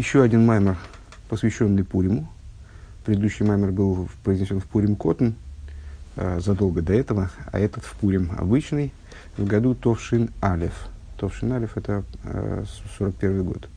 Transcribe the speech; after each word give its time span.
Еще 0.00 0.22
один 0.22 0.46
маймер, 0.46 0.78
посвященный 1.28 1.84
Пуриму. 1.84 2.26
Предыдущий 3.04 3.44
маймер 3.44 3.70
был 3.70 4.08
произнесен 4.24 4.58
в 4.58 4.64
Пурим 4.64 4.96
Котн 4.96 5.32
э, 6.16 6.40
задолго 6.40 6.80
до 6.80 6.94
этого, 6.94 7.30
а 7.52 7.58
этот 7.60 7.84
в 7.84 7.92
Пурим 7.96 8.30
обычный 8.38 8.94
в 9.36 9.44
году 9.44 9.74
Товшин 9.74 10.30
Алев. 10.40 10.72
Товшин 11.18 11.52
Алев 11.52 11.76
это 11.76 12.04
э, 12.24 12.64
41 12.96 13.44
год. 13.44 13.68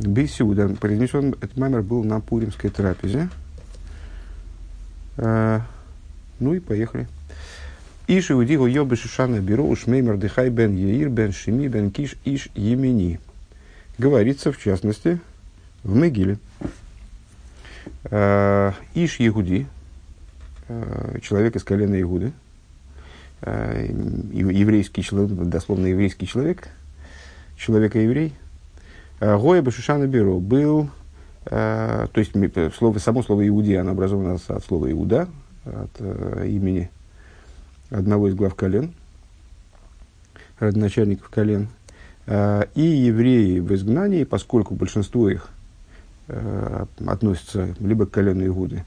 Бейсиуда. 0.00 0.70
Произнесен 0.70 1.34
этот 1.34 1.56
маймер 1.56 1.82
был 1.82 2.02
на 2.02 2.18
Пуримской 2.18 2.70
трапезе. 2.70 3.28
Э, 5.18 5.60
ну 6.40 6.52
и 6.52 6.58
поехали. 6.58 7.06
Иш 8.08 8.32
иудигу 8.32 8.66
йобы 8.66 8.96
шишана 8.96 9.38
беру 9.38 9.72
шмеймер 9.76 10.16
дыхай 10.16 10.50
бен 10.50 10.74
еир 10.74 11.10
бен 11.10 11.30
шими 11.30 11.68
бен 11.68 11.92
киш 11.92 12.16
иш 12.24 12.48
емени. 12.56 13.20
Говорится, 13.98 14.52
в 14.52 14.58
частности, 14.58 15.20
в 15.82 15.96
Мегиле. 15.96 16.38
Э, 18.04 18.72
иш 18.94 19.18
Егуди, 19.20 19.66
э, 20.68 21.18
человек 21.22 21.56
из 21.56 21.64
колена 21.64 22.00
Игуды, 22.00 22.32
э, 23.42 23.86
еврейский 24.32 25.02
человек, 25.02 25.32
дословно 25.48 25.86
еврейский 25.86 26.26
человек, 26.26 26.68
человека-еврей, 27.56 28.34
Гоя 29.18 29.62
Башишана 29.62 30.06
Беру 30.06 30.40
был, 30.40 30.90
то 31.44 32.10
есть 32.16 32.32
слово, 32.76 32.98
само 32.98 33.22
слово 33.22 33.48
Иуди, 33.48 33.72
оно 33.72 33.92
образовано 33.92 34.38
от 34.48 34.64
слова 34.64 34.90
Иуда, 34.90 35.26
от 35.64 36.00
имени 36.44 36.90
одного 37.88 38.28
из 38.28 38.34
глав 38.34 38.54
колен, 38.54 38.92
родоначальников 40.58 41.30
колен, 41.30 41.68
и 42.26 42.80
евреи 42.80 43.60
в 43.60 43.72
изгнании, 43.72 44.24
поскольку 44.24 44.74
большинство 44.74 45.30
их 45.30 45.48
э, 46.26 46.86
относятся 47.06 47.68
либо 47.78 48.06
к 48.06 48.10
колену 48.10 48.44
Игуды, 48.46 48.84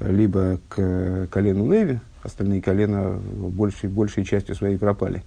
либо 0.00 0.58
к 0.68 1.28
колену 1.30 1.70
Леви, 1.70 2.00
остальные 2.24 2.62
колена 2.62 3.12
большей, 3.12 3.88
большей 3.88 4.24
частью 4.24 4.56
своей 4.56 4.76
пропали. 4.76 5.22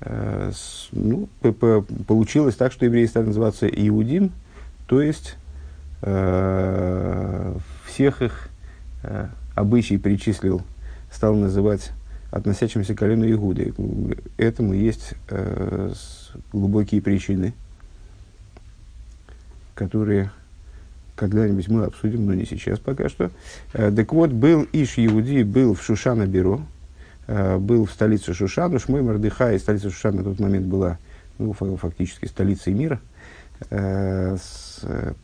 Э, 0.00 0.52
ну, 0.92 1.28
получилось 2.06 2.54
так, 2.54 2.70
что 2.70 2.84
евреи 2.84 3.06
стали 3.06 3.26
называться 3.26 3.66
Иудим, 3.66 4.30
то 4.86 5.02
есть 5.02 5.36
всех 7.86 8.22
их 8.22 8.48
обычай 9.54 9.96
перечислил, 9.96 10.62
стал 11.10 11.34
называть 11.34 11.90
относящимся 12.30 12.94
к 12.94 12.98
колену 12.98 13.30
Игуды. 13.30 13.74
Этому 14.36 14.74
есть 14.74 15.14
э, 15.28 15.92
глубокие 16.52 17.00
причины, 17.00 17.54
которые 19.74 20.30
когда-нибудь 21.14 21.68
мы 21.68 21.84
обсудим, 21.84 22.26
но 22.26 22.34
не 22.34 22.44
сейчас 22.44 22.78
пока 22.78 23.08
что. 23.08 23.30
Э, 23.72 23.90
так 23.90 24.12
вот, 24.12 24.30
был 24.30 24.66
Иш 24.72 24.98
Иуди, 24.98 25.42
был 25.42 25.74
в 25.74 25.82
Шушана 25.82 26.26
Бюро, 26.26 26.60
э, 27.26 27.56
был 27.58 27.86
в 27.86 27.90
столице 27.90 28.34
Шушана, 28.34 28.78
Шмой 28.78 29.02
Мордыхай, 29.02 29.58
столица 29.58 29.90
Шушана 29.90 30.18
на 30.18 30.24
тот 30.24 30.38
момент 30.38 30.66
была 30.66 30.98
ну, 31.38 31.52
фактически 31.52 32.26
столицей 32.26 32.74
мира. 32.74 33.00
Э, 33.70 34.36
с, 34.36 34.80
э, 34.82 35.14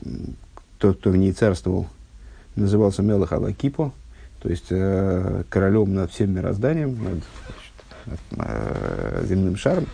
тот, 0.78 0.98
кто 0.98 1.10
в 1.10 1.16
ней 1.16 1.32
царствовал, 1.32 1.86
назывался 2.56 3.02
Мелах 3.02 3.32
Алакипо, 3.32 3.92
то 4.42 4.48
есть 4.48 4.66
э, 4.70 5.44
королем 5.48 5.94
над 5.94 6.10
всем 6.10 6.34
мирозданием, 6.34 6.90
над, 7.02 7.22
значит, 7.22 8.22
э, 8.38 9.24
земным 9.28 9.56
шаром. 9.56 9.86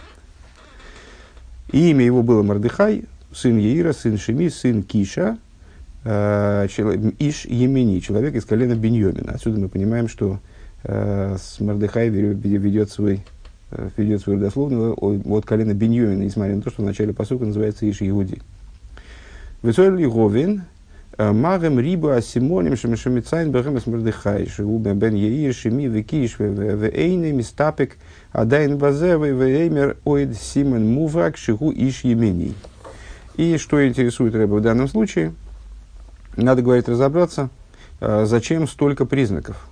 И 1.71 1.91
имя 1.91 2.05
его 2.05 2.23
было 2.23 2.43
Мардыхай, 2.43 3.05
сын 3.31 3.59
Еира, 3.59 3.93
сын 3.93 4.17
Шеми, 4.17 4.49
сын 4.49 4.83
Киша, 4.83 5.37
э, 6.05 6.67
человек, 6.71 7.15
Иш 7.19 7.45
Емени, 7.45 8.01
человек 8.01 8.35
из 8.37 8.47
колена 8.47 8.75
Беньомина. 8.75 9.33
Отсюда 9.33 9.61
мы 9.61 9.69
понимаем, 9.69 10.09
что 10.09 10.41
э, 10.85 11.37
с 11.39 11.61
Мардыхай 11.61 12.09
ведет 12.09 12.91
свой 12.91 13.27
э, 13.71 13.91
ведет 13.99 14.23
свою 14.23 14.41
дословную 14.41 14.95
от 14.95 15.45
колена 15.45 15.75
Беньомина, 15.75 16.23
несмотря 16.23 16.57
на 16.57 16.63
то, 16.63 16.71
что 16.71 16.81
в 16.81 16.87
начале 16.87 17.13
посылка 17.13 17.45
называется 17.45 17.89
Иш 17.89 17.99
Иуди. 18.01 18.41
Весоль 19.63 20.03
Говин, 20.07 20.63
Магем 21.19 21.81
риба 21.81 22.17
асимоним 22.17 22.77
шемешемицайн 22.77 23.51
бэгэм 23.51 23.81
смердыхай, 23.81 24.47
шеубе 24.47 24.95
бен 24.95 25.15
яир 25.15 25.53
шеми 25.53 25.89
векиш 25.89 26.39
вэйне 26.39 27.33
мистапек 27.33 27.97
адайн 28.31 28.79
базевый 28.79 29.33
вэймер 29.33 29.97
оид 30.05 30.37
симен 30.37 30.87
муврак 30.87 31.37
шигу 31.37 31.73
иш 31.73 32.05
емени. 32.05 32.55
И 33.37 33.59
что 33.59 33.85
интересует 33.85 34.37
Рэба 34.37 34.55
в 34.55 34.61
данном 34.61 34.87
случае? 34.87 35.33
Надо, 36.37 36.63
говорить, 36.63 36.89
разобраться, 36.89 37.51
зачем 38.01 38.69
столько 38.69 39.05
признаков. 39.05 39.69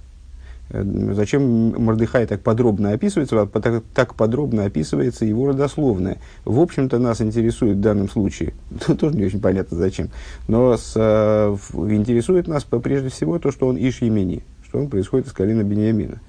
Э, 0.71 0.83
зачем 1.13 1.75
Мордыхай 1.83 2.27
так 2.27 2.41
подробно 2.43 2.91
описывается, 2.91 3.47
так, 3.47 3.85
так 3.95 4.15
подробно 4.15 4.65
описывается 4.65 5.25
его 5.25 5.49
родословное. 5.49 6.19
В 6.45 6.61
общем-то, 6.61 6.99
нас 6.99 7.21
интересует 7.21 7.77
в 7.77 7.81
данном 7.81 8.09
случае, 8.09 8.55
тоже 8.99 9.17
не 9.17 9.25
очень 9.25 9.41
понятно 9.41 9.77
зачем, 9.77 10.11
но 10.49 10.77
с, 10.77 10.93
э, 10.97 11.57
интересует 11.75 12.49
нас 12.49 12.65
прежде 12.65 13.11
всего 13.11 13.39
то, 13.39 13.53
что 13.53 13.69
он 13.69 13.77
Иш 13.77 14.03
Емени, 14.03 14.43
что 14.67 14.79
он 14.79 14.89
происходит 14.89 15.29
из 15.29 15.33
колена 15.33 15.63
Бениамина. 15.63 16.21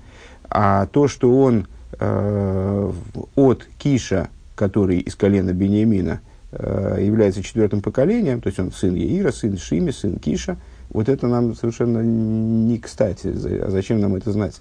А 0.49 0.85
то, 0.85 1.07
что 1.07 1.35
он 1.41 1.67
э, 1.99 2.91
от 3.35 3.67
Киша, 3.77 4.29
который 4.55 4.99
из 4.99 5.15
колена 5.15 5.51
Бениамина, 5.51 6.21
э, 6.51 6.99
является 7.01 7.41
четвертым 7.41 7.81
поколением, 7.81 8.39
то 8.39 8.47
есть 8.47 8.59
он 8.59 8.71
сын 8.71 8.93
Еира, 8.93 9.31
сын 9.31 9.57
Шими, 9.57 9.89
сын 9.91 10.19
Киша– 10.19 10.57
вот 10.89 11.09
это 11.09 11.27
нам 11.27 11.55
совершенно 11.55 11.99
не 11.99 12.77
кстати. 12.79 13.27
А 13.27 13.69
зачем 13.69 13.99
нам 13.99 14.15
это 14.15 14.31
знать? 14.31 14.59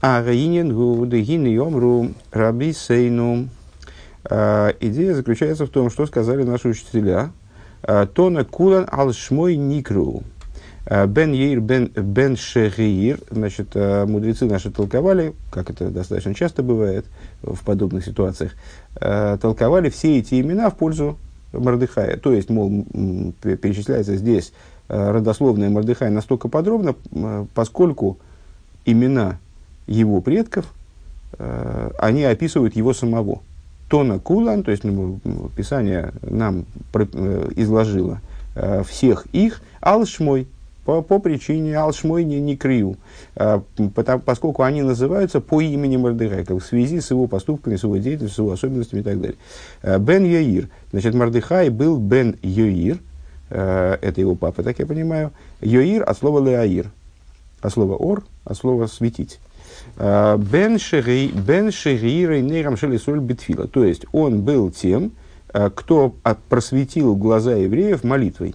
А 0.00 0.22
Раинин 0.24 0.74
Гудегин 0.74 1.44
Йомру 1.46 2.12
Раби 2.32 2.72
Сейну. 2.72 3.48
А, 4.24 4.74
идея 4.80 5.14
заключается 5.14 5.66
в 5.66 5.70
том, 5.70 5.90
что 5.90 6.06
сказали 6.06 6.42
наши 6.42 6.68
учителя. 6.68 7.30
А, 7.82 8.06
Тона 8.06 8.44
Кулан 8.44 8.86
ал 8.90 9.12
Шмой 9.12 9.56
Никру. 9.56 10.22
Бен 10.86 11.32
Ейр 11.32 11.60
бен, 11.60 11.88
бен 11.88 12.36
Шехиир, 12.36 13.20
значит, 13.30 13.74
мудрецы 13.74 14.46
наши 14.46 14.70
толковали, 14.70 15.34
как 15.52 15.70
это 15.70 15.90
достаточно 15.90 16.34
часто 16.34 16.62
бывает 16.62 17.04
в 17.42 17.62
подобных 17.64 18.04
ситуациях, 18.04 18.52
толковали 18.94 19.90
все 19.90 20.18
эти 20.18 20.40
имена 20.40 20.70
в 20.70 20.76
пользу 20.76 21.18
Мордыхая. 21.52 22.16
То 22.16 22.32
есть, 22.32 22.48
мол, 22.48 22.86
перечисляется 23.42 24.16
здесь 24.16 24.52
родословная 24.90 25.70
Мордыхай 25.70 26.10
настолько 26.10 26.48
подробно, 26.48 26.96
э, 27.12 27.46
поскольку 27.54 28.18
имена 28.84 29.38
его 29.86 30.20
предков, 30.20 30.66
э, 31.38 31.90
они 31.98 32.24
описывают 32.24 32.74
его 32.74 32.92
самого. 32.92 33.40
Тона 33.88 34.18
Кулан, 34.18 34.62
то 34.62 34.70
есть 34.70 34.84
ну, 34.84 35.20
Писание 35.56 36.12
нам 36.22 36.64
изложило 37.56 38.20
всех 38.84 39.26
их, 39.32 39.62
Алшмой, 39.80 40.46
по, 40.84 41.02
по 41.02 41.18
причине 41.18 41.76
Алшмой 41.76 42.22
не, 42.22 42.40
не 42.40 42.56
крию, 42.56 42.96
потому, 43.34 44.20
поскольку 44.20 44.62
они 44.62 44.82
называются 44.82 45.40
по 45.40 45.60
имени 45.60 45.96
Мордыхай, 45.96 46.44
в 46.44 46.60
связи 46.60 47.00
с 47.00 47.10
его 47.10 47.26
поступками, 47.26 47.74
с 47.74 47.82
его 47.82 47.96
деятельностью, 47.96 48.36
с 48.36 48.38
его 48.38 48.52
особенностями 48.52 49.00
и 49.00 49.02
так 49.02 49.20
далее. 49.20 49.38
Бен 49.98 50.24
Йоир, 50.24 50.68
значит, 50.92 51.14
Мордыхай 51.14 51.68
был 51.68 51.98
Бен 51.98 52.36
Йоир– 52.42 52.98
Э, 53.09 53.09
это 53.50 54.20
его 54.20 54.34
папа, 54.36 54.62
так 54.62 54.78
я 54.78 54.86
понимаю. 54.86 55.32
Йоир 55.60 56.08
от 56.08 56.16
слова 56.16 56.40
леаир, 56.40 56.90
от 57.60 57.72
слова 57.72 57.96
ор, 57.96 58.22
от 58.44 58.56
слова 58.56 58.86
светить. 58.86 59.38
Э, 59.96 60.36
бен 60.38 60.78
Шегиира 60.78 62.40
нейрам 62.40 62.76
шелисоль 62.76 63.20
битфила. 63.20 63.66
То 63.66 63.84
есть 63.84 64.04
он 64.12 64.42
был 64.42 64.70
тем, 64.70 65.12
э, 65.52 65.70
кто 65.74 66.14
просветил 66.48 67.16
глаза 67.16 67.54
евреев 67.54 68.04
молитвой. 68.04 68.54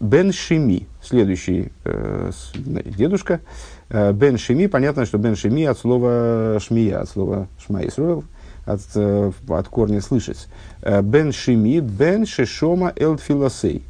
Бен 0.00 0.32
Шими, 0.32 0.86
следующий 1.02 1.70
э, 1.84 2.30
дедушка. 2.54 3.40
Бен 3.88 4.38
Шими, 4.38 4.66
понятно, 4.66 5.06
что 5.06 5.18
Бен 5.18 5.36
Шими 5.36 5.64
от 5.64 5.78
слова 5.78 6.58
шмия, 6.60 6.98
от 6.98 7.08
слова 7.08 7.46
шма 7.64 7.86
Исруэл, 7.86 8.24
от, 8.64 8.80
от 8.96 9.68
корня 9.68 10.00
слышать. 10.00 10.48
Бен 10.82 11.32
Шими, 11.32 11.78
Бен 11.78 12.26
Шешома 12.26 12.92
Элтфилосей. 12.96 13.84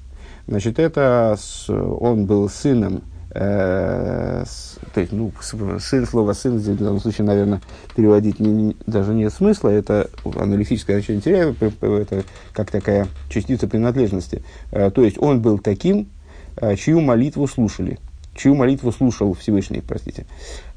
Значит, 0.47 0.79
это 0.79 1.37
он 1.69 2.27
был 2.27 2.49
сыном, 2.49 3.03
э, 3.31 4.45
с, 4.47 4.79
то 4.93 5.01
есть, 5.01 5.13
ну, 5.13 5.33
сын, 5.41 6.07
слово 6.07 6.33
сын 6.35 6.59
здесь 6.59 6.77
в 6.77 6.83
данном 6.83 7.01
случае, 7.01 7.27
наверное, 7.27 7.61
переводить 7.97 8.41
не, 8.41 8.51
не, 8.51 8.77
даже 8.87 9.15
нет 9.15 9.33
смысла, 9.33 9.71
это 9.71 10.11
аналитическое 10.25 10.97
значение 10.97 11.23
теряет, 11.23 11.63
это 11.63 12.25
как 12.53 12.71
такая 12.71 13.09
частица 13.29 13.67
принадлежности. 13.67 14.43
Э, 14.71 14.91
то 14.91 15.03
есть, 15.03 15.17
он 15.19 15.41
был 15.41 15.59
таким, 15.59 16.09
э, 16.57 16.77
чью 16.77 17.01
молитву 17.01 17.49
слушали, 17.49 17.99
чью 18.35 18.55
молитву 18.55 18.93
слушал 18.93 19.35
Всевышний, 19.35 19.83
простите. 19.87 20.27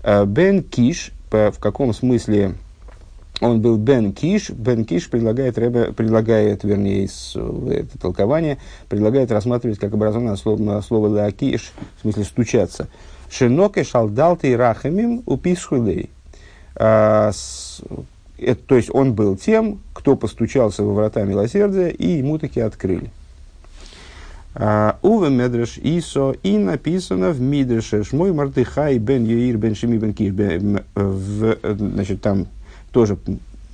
Э, 0.04 0.26
бен 0.26 0.64
Киш, 0.64 1.12
в 1.30 1.60
каком 1.60 1.94
смысле 1.94 2.56
он 3.42 3.62
был 3.62 3.78
Бен 3.78 4.14
Киш. 4.14 4.50
Бен 4.50 4.86
Киш 4.86 5.10
предлагает, 5.10 5.56
предлагает 5.56 6.64
вернее, 6.64 7.06
это 7.06 8.00
толкование, 8.00 8.58
предлагает 8.90 9.32
рассматривать 9.32 9.80
как 9.80 9.94
образованное 9.94 10.36
слово, 10.36 10.82
слово 10.82 11.08
«להקיש», 11.08 11.72
в 11.98 12.02
смысле 12.02 12.24
«стучаться». 12.24 12.88
שנוקש 13.30 13.84
על 13.84 14.08
דלתי 14.08 14.56
רחמים 14.56 15.22
ופתחו 15.26 15.73
ליה. 15.73 16.10
А, 16.76 17.32
это, 18.38 18.62
то 18.66 18.76
есть 18.76 18.90
он 18.94 19.14
был 19.14 19.36
тем, 19.36 19.80
кто 19.94 20.16
постучался 20.16 20.84
во 20.84 20.94
врата 20.94 21.24
милосердия, 21.24 21.90
и 21.90 22.18
ему 22.18 22.40
таки 22.40 22.62
открыли. 22.62 23.12
А, 24.56 24.98
ובמדרש 25.02 25.78
איתא, 25.78 26.36
и 26.42 26.58
написано 26.58 27.32
в 27.32 27.42
Мидреше 27.42 28.04
שמו 28.04 28.32
מרדכי 28.32 28.98
בן 28.98 29.26
יאיר 29.26 29.58
בן 29.58 29.76
שמעי 29.76 29.98
בן 29.98 30.14
קיש. 30.14 30.34
Значит, 31.64 32.22
там 32.22 32.48
тоже 32.98 33.16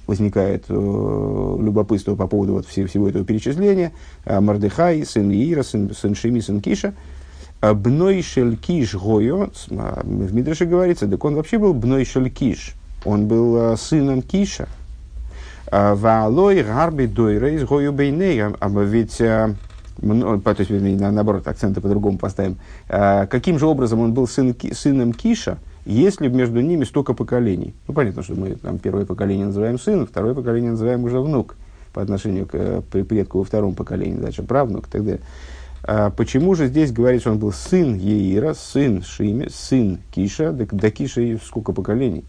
возникает 0.05 0.65
э, 0.67 0.73
любопытство 0.73 2.15
по 2.15 2.27
поводу 2.27 2.55
вот 2.55 2.65
всего, 2.67 3.07
этого 3.07 3.23
перечисления. 3.23 3.93
А, 4.25 4.41
Мардыхай, 4.41 5.05
сын 5.05 5.31
Иира, 5.31 5.63
сын, 5.63 5.95
сын 5.95 6.13
Шими, 6.13 6.41
сын 6.41 6.59
Киша. 6.59 6.93
А, 7.61 7.73
бной 7.73 8.21
Шелькиш 8.21 8.95
Гойо, 8.95 9.49
в 9.69 10.33
Мидреше 10.33 10.65
говорится, 10.65 11.07
так 11.07 11.23
он 11.23 11.35
вообще 11.35 11.57
был 11.57 11.73
Бной 11.73 12.03
Шелькиш 12.03 12.75
он 13.05 13.27
был 13.27 13.55
э, 13.57 13.77
сыном 13.77 14.21
Киша. 14.21 14.67
А, 15.67 15.95
Ваалой 15.95 16.63
гарби 16.63 17.05
дойрейс 17.05 17.63
гою 17.63 17.93
бейнея. 17.93 18.53
А 18.59 18.69
ведь, 18.69 19.21
э, 19.21 19.55
то 20.01 20.55
есть, 20.57 20.99
наоборот, 20.99 21.47
акценты 21.47 21.81
по-другому 21.81 22.17
поставим. 22.17 22.57
А, 22.89 23.25
каким 23.27 23.57
же 23.57 23.67
образом 23.67 23.99
он 24.01 24.13
был 24.13 24.27
сын, 24.27 24.53
сыном 24.73 25.13
Киша, 25.13 25.57
если 25.85 26.27
между 26.27 26.61
ними 26.61 26.83
столько 26.83 27.13
поколений? 27.13 27.73
Ну, 27.87 27.93
понятно, 27.93 28.23
что 28.23 28.35
мы 28.35 28.55
там 28.55 28.79
первое 28.79 29.05
поколение 29.05 29.47
называем 29.47 29.79
сын, 29.79 30.05
второе 30.05 30.33
поколение 30.33 30.71
называем 30.71 31.03
уже 31.03 31.19
внук 31.19 31.55
по 31.93 32.01
отношению 32.01 32.45
к 32.45 32.55
э, 32.55 32.81
предку 32.81 33.39
во 33.39 33.43
втором 33.43 33.75
поколении, 33.75 34.19
дальше 34.19 34.43
правнук 34.43 34.87
и 34.87 34.91
так 34.91 35.03
далее. 35.03 35.21
А 35.83 36.09
почему 36.11 36.55
же 36.55 36.67
здесь 36.67 36.91
говорит, 36.91 37.21
что 37.21 37.31
он 37.31 37.39
был 37.39 37.51
сын 37.51 37.95
Еира, 37.95 38.53
сын 38.53 39.03
Шиме, 39.03 39.49
сын 39.49 39.99
Киша, 40.11 40.51
да, 40.51 40.65
до 40.71 40.91
Киша 40.91 41.37
сколько 41.43 41.73
поколений? 41.73 42.23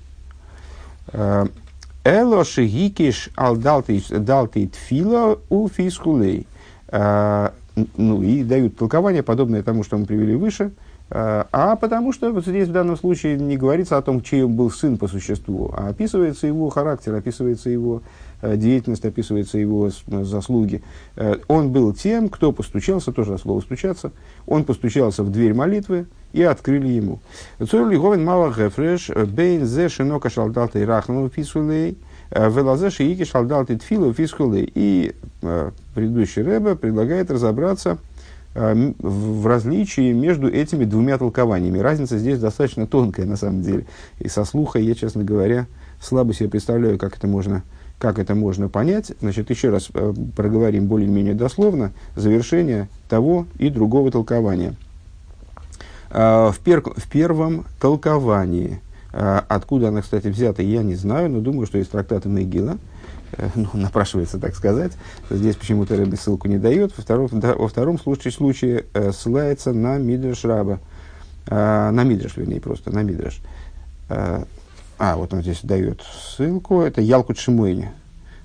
Эло 2.04 2.44
шигикиш 2.44 3.30
ал 3.36 3.56
далти 3.56 4.66
тфила 4.66 5.38
у 5.48 5.68
фискулей. 5.68 6.46
Ну 6.92 8.22
и 8.22 8.44
дают 8.44 8.76
толкование, 8.76 9.22
подобное 9.22 9.62
тому, 9.62 9.84
что 9.84 9.96
мы 9.96 10.06
привели 10.06 10.34
выше, 10.34 10.72
а 11.10 11.76
потому 11.76 12.12
что 12.12 12.32
вот 12.32 12.46
здесь 12.46 12.68
в 12.68 12.72
данном 12.72 12.96
случае 12.96 13.36
не 13.36 13.56
говорится 13.56 13.96
о 13.96 14.02
том, 14.02 14.22
чей 14.22 14.42
он 14.42 14.54
был 14.54 14.70
сын 14.70 14.96
по 14.96 15.06
существу, 15.06 15.72
а 15.76 15.88
описывается 15.88 16.46
его 16.46 16.70
характер, 16.70 17.14
описывается 17.14 17.70
его 17.70 18.02
Э, 18.44 18.58
деятельность, 18.58 19.06
описывается 19.06 19.56
его 19.56 19.88
заслуги. 20.06 20.82
Э, 21.16 21.36
он 21.48 21.70
был 21.70 21.94
тем, 21.94 22.28
кто 22.28 22.52
постучался, 22.52 23.10
тоже 23.10 23.38
слово 23.38 23.62
стучаться, 23.62 24.12
он 24.46 24.64
постучался 24.64 25.22
в 25.22 25.32
дверь 25.32 25.54
молитвы, 25.54 26.06
и 26.34 26.42
открыли 26.42 26.88
ему. 26.88 27.20
Цур 27.58 27.88
говен 27.88 28.22
мало 28.22 28.52
гефреш, 28.52 29.08
бейн 29.08 29.64
зе 29.64 29.88
шинока 29.88 30.28
шалдалта 30.28 30.78
и 30.78 30.84
рахнану 30.84 31.30
фисулей, 31.30 31.96
э, 32.30 32.50
велазе 32.50 32.90
шиики 32.90 33.24
шалдалта 33.24 33.78
тфилу 33.78 34.12
фисулей. 34.12 34.70
И 34.74 35.14
предыдущий 35.94 36.42
Рэбе 36.42 36.76
предлагает 36.76 37.30
разобраться 37.30 37.96
в 38.54 39.46
различии 39.46 40.12
между 40.12 40.48
этими 40.48 40.84
двумя 40.84 41.18
толкованиями. 41.18 41.78
Разница 41.78 42.18
здесь 42.18 42.38
достаточно 42.38 42.86
тонкая, 42.86 43.26
на 43.26 43.36
самом 43.36 43.62
деле. 43.62 43.86
И 44.20 44.28
со 44.28 44.44
слуха 44.44 44.78
я, 44.78 44.94
честно 44.94 45.24
говоря, 45.24 45.66
слабо 46.00 46.32
себе 46.34 46.48
представляю, 46.48 46.98
как 46.98 47.16
это 47.16 47.26
можно 47.26 47.62
как 47.98 48.18
это 48.18 48.34
можно 48.34 48.68
понять? 48.68 49.12
Значит, 49.20 49.50
еще 49.50 49.70
раз 49.70 49.88
э, 49.94 50.12
проговорим 50.36 50.88
более-менее 50.88 51.32
дословно 51.32 51.92
завершение 52.16 52.88
того 53.08 53.46
и 53.56 53.70
другого 53.70 54.10
толкования. 54.10 54.74
Э, 56.10 56.50
в, 56.52 56.58
пер, 56.58 56.82
в 56.82 57.08
первом 57.08 57.64
толковании, 57.80 58.80
э, 59.12 59.40
откуда 59.48 59.88
она, 59.88 60.02
кстати, 60.02 60.26
взята, 60.26 60.62
я 60.62 60.82
не 60.82 60.96
знаю, 60.96 61.30
но 61.30 61.40
думаю, 61.40 61.66
что 61.66 61.78
из 61.78 61.86
трактата 61.88 62.28
Мегила, 62.28 62.72
э, 62.72 62.76
ну, 63.54 63.69
напрашивается 63.75 64.38
так 64.38 64.54
сказать. 64.54 64.92
Здесь 65.31 65.56
почему-то 65.56 65.96
Рэбби 65.96 66.16
ссылку 66.16 66.48
не 66.48 66.58
дает. 66.58 66.96
Во 66.96 67.02
втором, 67.02 67.28
да, 67.32 67.54
во 67.54 67.69
втором 67.69 67.98
случае, 67.98 68.32
случае 68.32 68.86
э, 68.94 69.12
ссылается 69.12 69.72
на 69.72 69.98
Мидреш 69.98 70.44
Раба. 70.44 70.81
Э, 71.46 71.90
на 71.90 72.04
Мидреш, 72.04 72.36
вернее, 72.36 72.60
просто 72.60 72.90
на 72.90 73.02
Мидреш. 73.02 73.40
Э, 74.08 74.44
а, 74.98 75.16
вот 75.16 75.32
он 75.34 75.42
здесь 75.42 75.60
дает 75.62 76.02
ссылку. 76.02 76.82
Это 76.82 77.00
Ялкут 77.00 77.38
Шимойни. 77.38 77.90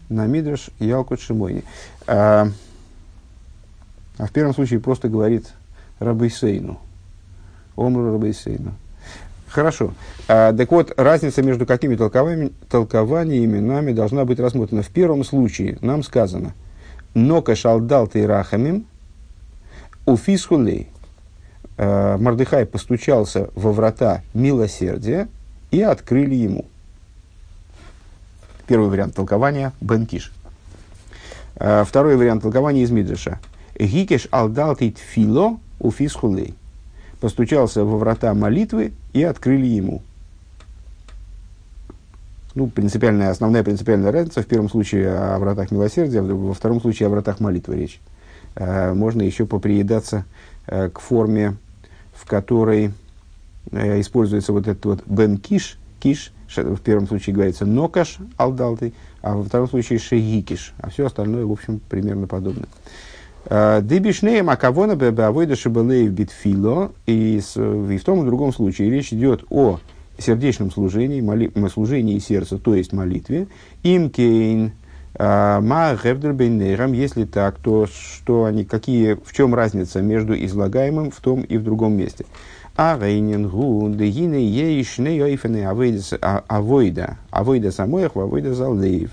На 0.10 0.26
Мидраш 0.26 0.70
Ялкут 0.80 1.22
Шимойни. 1.22 1.64
А, 2.08 2.48
а 4.18 4.26
в 4.26 4.32
первом 4.32 4.54
случае 4.54 4.80
просто 4.80 5.10
говорит 5.10 5.48
Рабейсейну. 6.00 6.80
Омру 7.76 8.14
Рабейсейну. 8.14 8.74
Хорошо. 9.50 9.94
А, 10.28 10.54
так 10.54 10.72
вот, 10.72 10.94
разница 10.98 11.42
между 11.42 11.66
какими 11.66 11.96
толкованиями, 11.96 12.52
толкованиями 12.70 13.60
нами 13.60 13.92
должна 13.92 14.26
быть 14.26 14.40
рассмотрена. 14.40 14.84
В 14.84 14.90
первом 14.90 15.24
случае 15.24 15.78
нам 15.82 16.04
сказано 16.04 16.54
«Нока 17.14 17.56
шалдал 17.56 18.08
ты 18.08 18.26
рахамим 18.28 18.86
уфисхулей». 20.06 20.90
А, 21.78 22.18
Мардыхай 22.18 22.66
постучался 22.66 23.50
во 23.56 23.72
врата 23.72 24.22
милосердия– 24.34 25.28
и 25.72 25.82
открыли 25.82 26.36
ему. 26.36 26.66
Первый 28.68 28.90
вариант 28.90 29.16
толкования– 29.16 29.74
Бенкиш. 29.82 30.32
А, 31.56 31.84
второй 31.84 32.16
вариант 32.18 32.44
толкования 32.44 32.84
из 32.84 32.92
Мидриша. 32.92 33.40
Гикеш 33.78 34.28
алдалтит 34.32 34.98
фило 34.98 35.58
у 35.80 35.92
фисхулей. 35.92 36.56
Постучался 37.20 37.84
во 37.84 37.98
врата 37.98 38.34
молитвы 38.34 38.94
и 39.14 39.24
открыли 39.24 39.66
ему. 39.66 40.02
Ну, 42.56 42.68
принципиальная, 42.68 43.30
основная 43.30 43.64
принципиальная 43.64 44.12
разница 44.12 44.42
в 44.42 44.48
первом 44.48 44.70
случае 44.70 45.10
о 45.12 45.38
вратах 45.40 45.72
милосердия, 45.72 46.22
во 46.22 46.54
втором 46.54 46.82
случае 46.82 47.08
о 47.08 47.10
вратах 47.10 47.40
молитвы 47.40 47.76
речь. 47.76 48.00
А, 48.56 48.94
можно 48.94 49.22
еще 49.22 49.46
поприедаться 49.46 50.26
а, 50.66 50.90
к 50.90 51.00
форме, 51.00 51.58
в 52.14 52.26
которой 52.26 52.92
Э, 53.72 54.00
используется 54.00 54.52
вот 54.52 54.68
этот 54.68 54.86
вот 54.86 55.04
бен 55.06 55.38
киш, 55.38 55.78
киш, 56.00 56.32
в 56.56 56.80
первом 56.80 57.08
случае 57.08 57.36
говорится 57.36 57.66
нокаш 57.66 58.18
алдалты, 58.38 58.94
а 59.22 59.36
во 59.36 59.44
втором 59.44 59.70
случае 59.70 60.00
шегикиш, 60.00 60.74
а 60.80 60.90
все 60.90 61.06
остальное, 61.06 61.46
в 61.46 61.52
общем, 61.52 61.80
примерно 61.90 62.26
подобно. 62.26 62.66
Дебишнеем 63.46 64.50
акавона 64.50 64.96
беавойда 64.96 65.56
шабалеев 65.56 66.12
битфило, 66.12 66.92
и, 67.06 67.38
и 67.38 67.98
в 67.98 68.04
том 68.04 68.22
и 68.22 68.26
другом 68.26 68.54
случае 68.54 68.92
речь 68.92 69.14
идет 69.14 69.44
о 69.50 69.80
сердечном 70.22 70.72
служении, 70.72 71.22
моли, 71.22 71.52
служении 71.72 72.20
сердца, 72.20 72.58
то 72.58 72.76
есть 72.76 72.94
молитве, 72.94 73.48
им 73.84 74.10
кейн, 74.10 74.74
э, 75.16 75.60
ма 75.62 75.98
если 76.94 77.26
так, 77.26 77.58
то 77.60 77.88
что 77.88 78.46
они, 78.46 78.66
какие, 78.66 79.18
в 79.24 79.34
чем 79.34 79.56
разница 79.56 80.02
между 80.02 80.34
излагаемым 80.34 81.12
в 81.12 81.20
том 81.20 81.42
и 81.42 81.58
в 81.58 81.64
другом 81.64 81.94
месте. 81.94 82.26
А 82.76 82.98
рейнин 82.98 83.50
гу 83.50 83.90
дегины 83.90 84.36
ейшны 84.36 85.10
йойфены 85.10 85.66
авойда. 85.66 87.18
Авойда 87.30 87.72
самоях, 87.72 88.16
авойда 88.16 88.54
залдеев. 88.54 89.12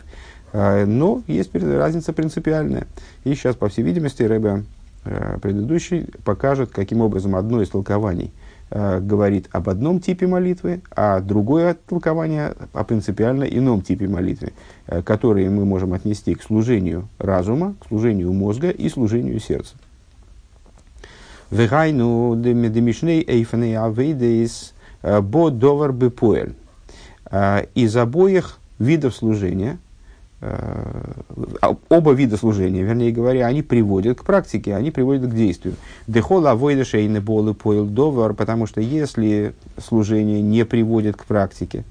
Но 0.52 1.22
есть 1.26 1.52
разница 1.52 2.12
принципиальная. 2.12 2.86
И 3.26 3.34
сейчас, 3.34 3.56
по 3.56 3.68
всей 3.68 3.82
видимости, 3.82 4.22
Рэбе 4.22 4.62
э, 5.04 5.38
предыдущий 5.42 6.06
покажет, 6.24 6.70
каким 6.70 7.00
образом 7.00 7.34
одно 7.34 7.60
из 7.60 7.68
толкований 7.68 8.30
э, 8.70 9.00
говорит 9.00 9.48
об 9.50 9.68
одном 9.68 9.98
типе 9.98 10.28
молитвы, 10.28 10.80
а 10.94 11.18
другое 11.18 11.76
толкование 11.88 12.54
о 12.72 12.84
принципиально 12.84 13.42
ином 13.42 13.82
типе 13.82 14.06
молитвы, 14.06 14.52
э, 14.86 15.02
которые 15.02 15.50
мы 15.50 15.64
можем 15.64 15.92
отнести 15.92 16.36
к 16.36 16.42
служению 16.44 17.08
разума, 17.18 17.74
к 17.80 17.88
служению 17.88 18.32
мозга 18.32 18.70
и 18.70 18.88
служению 18.88 19.40
сердца. 19.40 19.74
Вегайну 21.50 22.36
демишней 22.36 23.24
эйфаней 23.26 23.76
авейдейс 23.76 24.72
э, 25.02 25.20
бо 25.20 25.50
довар 25.50 25.90
бепуэль. 25.90 26.54
Из 27.74 27.96
обоих 27.96 28.60
видов 28.78 29.16
служения, 29.16 29.78
оба 30.40 32.12
вида 32.12 32.36
служения, 32.36 32.82
вернее 32.82 33.10
говоря, 33.10 33.46
они 33.46 33.62
приводят 33.62 34.18
к 34.18 34.24
практике, 34.24 34.74
они 34.74 34.90
приводят 34.90 35.30
к 35.30 35.34
действию. 35.34 35.74
Дехола 36.06 36.56
шейны 36.84 37.20
болы 37.20 37.54
поил 37.54 37.86
довар, 37.86 38.34
потому 38.34 38.66
что 38.66 38.80
если 38.80 39.54
служение 39.78 40.42
не 40.42 40.64
приводит 40.64 41.16
к 41.16 41.24
практике, 41.24 41.84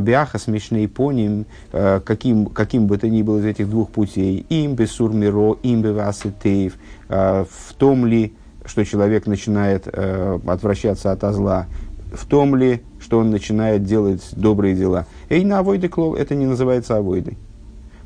Биаха 0.00 0.38
смешные 0.38 0.88
по 0.88 1.12
ним, 1.12 1.46
каким, 1.70 2.46
каким 2.46 2.86
бы 2.86 2.98
то 2.98 3.08
ни 3.08 3.22
было 3.22 3.38
из 3.38 3.44
этих 3.44 3.70
двух 3.70 3.90
путей, 3.90 4.44
им 4.48 4.74
бесур 4.74 5.12
миро, 5.12 5.56
им 5.62 5.82
беваситеев, 5.82 6.74
в 7.08 7.74
том 7.78 8.06
ли 8.06 8.34
что 8.68 8.84
человек 8.84 9.26
начинает 9.26 9.88
э, 9.90 10.38
отвращаться 10.46 11.10
от 11.10 11.22
зла, 11.34 11.66
в 12.12 12.26
том 12.26 12.54
ли, 12.54 12.82
что 13.00 13.18
он 13.18 13.30
начинает 13.30 13.84
делать 13.84 14.22
добрые 14.32 14.74
дела. 14.74 15.06
Эй, 15.28 15.44
на 15.44 15.58
авойды 15.60 15.88
клол, 15.88 16.14
это 16.14 16.34
не 16.34 16.46
называется 16.46 16.96
авойдой. 16.96 17.38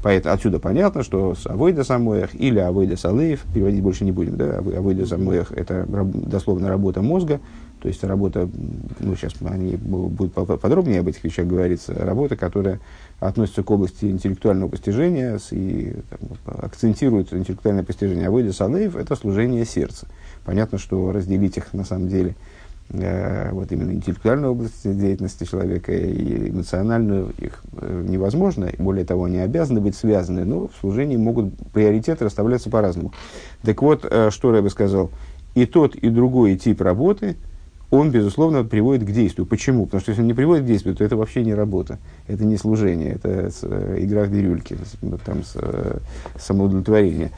Поэтому 0.02 0.34
отсюда 0.34 0.58
понятно, 0.58 1.02
что 1.04 1.34
с 1.34 1.46
авойда 1.46 1.84
самоях 1.84 2.34
или 2.34 2.58
авойда 2.58 2.96
салеев, 2.96 3.42
переводить 3.54 3.82
больше 3.82 4.04
не 4.04 4.12
будем, 4.12 4.36
да, 4.36 4.58
авойда 4.58 5.06
самоях 5.06 5.52
это 5.52 5.86
дословно 5.86 6.68
работа 6.68 7.02
мозга, 7.02 7.40
то 7.80 7.88
есть 7.88 8.02
работа, 8.04 8.48
ну 9.00 9.14
сейчас 9.16 9.34
они 9.44 9.76
будут 9.76 10.32
подробнее 10.32 11.00
об 11.00 11.08
этих 11.08 11.22
вещах 11.24 11.46
говориться, 11.46 11.94
работа, 11.94 12.36
которая 12.36 12.80
относится 13.20 13.62
к 13.62 13.70
области 13.70 14.04
интеллектуального 14.06 14.68
постижения 14.68 15.38
и 15.52 15.94
там, 16.10 16.58
акцентирует 16.58 17.32
интеллектуальное 17.32 17.84
постижение. 17.84 18.26
Авойда 18.26 18.52
салеев 18.52 18.96
это 18.96 19.14
служение 19.14 19.64
сердца. 19.64 20.06
Понятно, 20.44 20.78
что 20.78 21.12
разделить 21.12 21.56
их 21.56 21.72
на 21.72 21.84
самом 21.84 22.08
деле– 22.08 22.34
вот 22.92 23.72
именно 23.72 23.92
интеллектуальную 23.92 24.52
область 24.52 24.82
деятельности 24.84 25.44
человека 25.44 25.92
и 25.92 26.50
эмоциональную 26.50 27.32
их 27.38 27.62
э, 27.78 28.04
невозможно, 28.06 28.70
более 28.78 29.04
того, 29.04 29.24
они 29.24 29.38
обязаны 29.38 29.80
быть 29.80 29.96
связаны, 29.96 30.44
но 30.44 30.68
в 30.68 30.72
служении 30.80 31.16
могут 31.16 31.54
приоритеты 31.72 32.24
расставляться 32.24 32.68
по-разному. 32.68 33.12
Так 33.62 33.80
вот, 33.82 34.06
э, 34.08 34.30
что 34.30 34.54
я 34.54 34.62
бы 34.62 34.68
сказал, 34.70 35.10
и 35.54 35.66
тот, 35.66 35.94
и 35.94 36.08
другой 36.10 36.56
тип 36.56 36.80
работы, 36.80 37.36
он, 37.92 38.10
безусловно, 38.10 38.64
приводит 38.64 39.06
к 39.06 39.12
действию. 39.12 39.46
Почему? 39.46 39.84
Потому 39.84 40.00
что 40.00 40.10
если 40.10 40.22
он 40.22 40.26
не 40.26 40.32
приводит 40.32 40.64
к 40.64 40.66
действию, 40.66 40.96
то 40.96 41.04
это 41.04 41.14
вообще 41.14 41.44
не 41.44 41.52
работа, 41.54 41.98
это 42.26 42.42
не 42.44 42.56
служение, 42.56 43.12
это 43.12 43.50
игра 43.98 44.24
в 44.24 44.30
бирюльки, 44.30 44.78
там, 45.24 45.42
самоудовлетворение. 46.38 47.30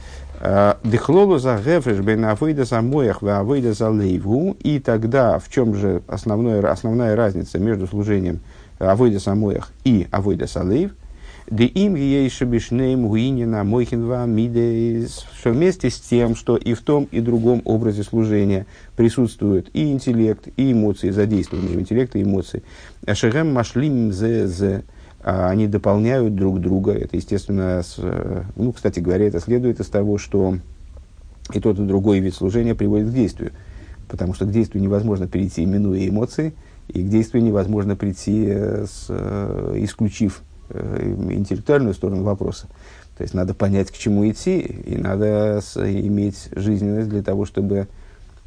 Дехлолу 0.85 1.39
за 1.39 1.57
гефреш 1.59 1.99
бен 1.99 2.25
авойда 2.25 2.65
за 2.65 2.83
моях 2.83 3.21
в 3.21 3.29
авойда 3.29 3.73
за 3.73 3.91
лейву. 3.91 4.57
И 4.61 4.79
тогда 4.79 5.41
в 5.41 5.49
чем 5.49 5.75
же 5.75 6.03
основная, 6.07 6.63
основная 6.71 7.17
разница 7.17 7.59
между 7.59 7.89
служением 7.89 8.39
авойда 8.79 9.19
за 9.19 9.35
моях 9.35 9.73
и 9.83 10.07
авойда 10.13 10.47
за 10.47 10.63
лейв? 10.63 10.93
Де 11.51 11.65
им 11.65 11.95
бишнейм 11.95 13.07
гуинина 13.07 13.65
мойхинва 13.65 14.25
мидейс. 14.27 15.27
Что 15.39 15.51
вместе 15.51 15.91
с 15.91 16.01
тем, 16.01 16.37
что 16.37 16.57
и 16.57 16.73
в 16.73 16.81
том, 16.81 17.07
и 17.11 17.21
другом 17.21 17.61
образе 17.65 18.03
служения 18.03 18.67
присутствует 18.97 19.69
и 19.75 19.93
интеллект, 19.93 20.49
и 20.57 20.73
эмоции, 20.73 21.11
задействование 21.11 21.75
интеллекта 21.75 22.19
и 22.19 22.23
эмоций. 22.23 22.63
Шерем 23.13 23.53
машлим 23.53 24.13
зе 24.13 24.47
зе 24.47 24.85
а 25.25 25.49
они 25.49 25.67
дополняют 25.67 26.35
друг 26.35 26.61
друга. 26.61 26.93
Это, 26.93 27.17
естественно, 27.17 27.83
с, 27.83 27.95
э, 27.99 28.43
ну, 28.57 28.73
кстати 28.73 29.01
говоря, 29.01 29.27
это 29.27 29.41
следует 29.41 29.81
из 29.81 29.87
того, 29.87 30.19
что 30.19 30.59
и 31.53 31.61
тот, 31.61 31.79
и 31.79 31.83
другой 31.83 32.21
вид 32.21 32.35
служения 32.35 32.75
приводит 32.75 33.09
к 33.09 33.15
действию. 33.15 33.53
Потому 34.07 34.35
что 34.35 34.45
к 34.45 34.51
действию 34.51 34.83
невозможно 34.83 35.27
перейти, 35.27 35.65
минуя 35.65 36.07
эмоции, 36.07 36.53
и 36.89 37.03
к 37.03 37.09
действию 37.09 37.43
невозможно 37.43 37.97
прийти, 37.97 38.45
э, 38.47 38.85
с, 38.87 39.07
э, 39.09 39.77
исключив 39.79 40.43
интеллектуальную 40.71 41.95
сторону 41.95 42.23
вопроса. 42.23 42.67
То 43.17 43.23
есть 43.23 43.35
надо 43.35 43.55
понять, 43.55 43.91
к 43.91 43.95
чему 43.97 44.29
идти, 44.29 44.59
и 44.59 44.97
надо 44.97 45.61
иметь 45.77 46.49
жизненность 46.53 47.09
для 47.09 47.23
того, 47.23 47.45
чтобы 47.45 47.87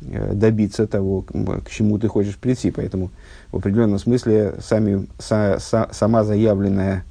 добиться 0.02 0.88
того, 0.88 1.22
к 1.22 1.70
чему 1.70 1.98
ты 1.98 2.08
хочешь 2.08 2.38
прийти. 2.38 2.72
Поэтому 2.72 3.10
в 3.52 3.58
определенном 3.58 4.00
смысле 4.00 4.56
сами, 4.60 5.08
са, 5.20 5.58
са, 5.60 5.90
сама 5.92 6.24
заявленная 6.24 7.06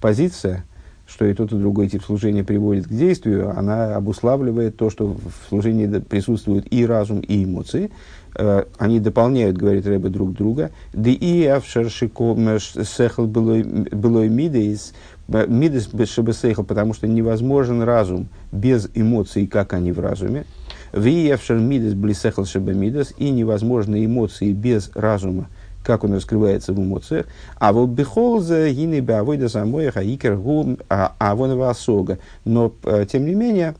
позиция, 0.00 0.64
что 1.08 1.24
и 1.24 1.32
тот, 1.32 1.52
и 1.52 1.56
другой 1.56 1.88
тип 1.88 2.04
служения 2.04 2.44
приводит 2.44 2.86
к 2.86 2.90
действию, 2.90 3.50
она 3.56 3.96
обуславливает 3.96 4.76
то, 4.76 4.90
что 4.90 5.06
в 5.06 5.48
служении 5.48 5.86
присутствуют 6.00 6.66
и 6.70 6.84
разум, 6.84 7.20
и 7.20 7.44
эмоции. 7.44 7.90
Э, 8.34 8.64
они 8.76 9.00
дополняют, 9.00 9.56
говорит 9.56 9.86
Рэбе, 9.86 10.10
друг 10.10 10.34
друга. 10.34 10.70
Да 10.92 11.08
и 11.08 11.44
авшаршиком 11.46 12.58
сехал 12.60 13.26
былой 13.26 14.28
мидейс, 14.28 14.92
мидейс 15.28 15.88
чтобы 16.10 16.34
сехал, 16.34 16.64
потому 16.64 16.92
что 16.92 17.06
невозможен 17.06 17.82
разум 17.82 18.28
без 18.52 18.90
эмоций, 18.94 19.46
как 19.46 19.72
они 19.72 19.92
в 19.92 20.00
разуме. 20.00 20.44
Виевшер 20.92 21.56
мидес 21.58 21.94
блисехал 21.94 22.44
шебамидес, 22.44 23.14
и 23.16 23.30
невозможны 23.30 24.04
эмоции 24.04 24.52
без 24.52 24.90
разума, 24.94 25.48
как 25.88 26.04
он 26.04 26.12
раскрывается 26.12 26.74
в 26.74 26.78
эмоциях. 26.78 27.24
А 27.58 27.72
вот 27.72 27.88
бихолза 27.88 28.68
гины 28.68 29.00
бавойда 29.00 29.48
самоях 29.48 29.96
аикер 29.96 30.36
гум 30.36 30.76
авонова 30.88 31.70
асога. 31.70 32.18
Но, 32.44 32.74
э, 32.84 33.06
тем 33.10 33.24
не 33.24 33.34
менее, 33.34 33.74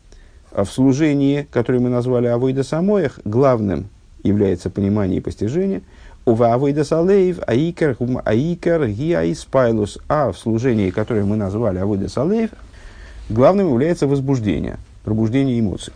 в 0.50 0.64
служении, 0.64 1.46
которое 1.50 1.80
мы 1.80 1.90
назвали 1.90 2.26
авойда 2.26 2.62
самоях, 2.62 3.20
главным 3.26 3.90
является 4.22 4.70
понимание 4.70 5.18
и 5.18 5.20
постижение. 5.20 5.82
У 6.24 6.32
авойда 6.42 6.82
салеев 6.82 7.40
аикер 7.46 7.94
гум 7.98 8.22
аикер 8.24 8.88
гиаиспайлус. 8.88 9.98
А 10.08 10.32
в 10.32 10.38
служении, 10.38 10.88
которое 10.88 11.24
мы 11.24 11.36
назвали 11.36 11.76
авойда 11.76 12.08
салеев, 12.08 12.52
главным 13.28 13.68
является 13.68 14.06
возбуждение, 14.06 14.78
пробуждение 15.04 15.60
эмоций. 15.60 15.92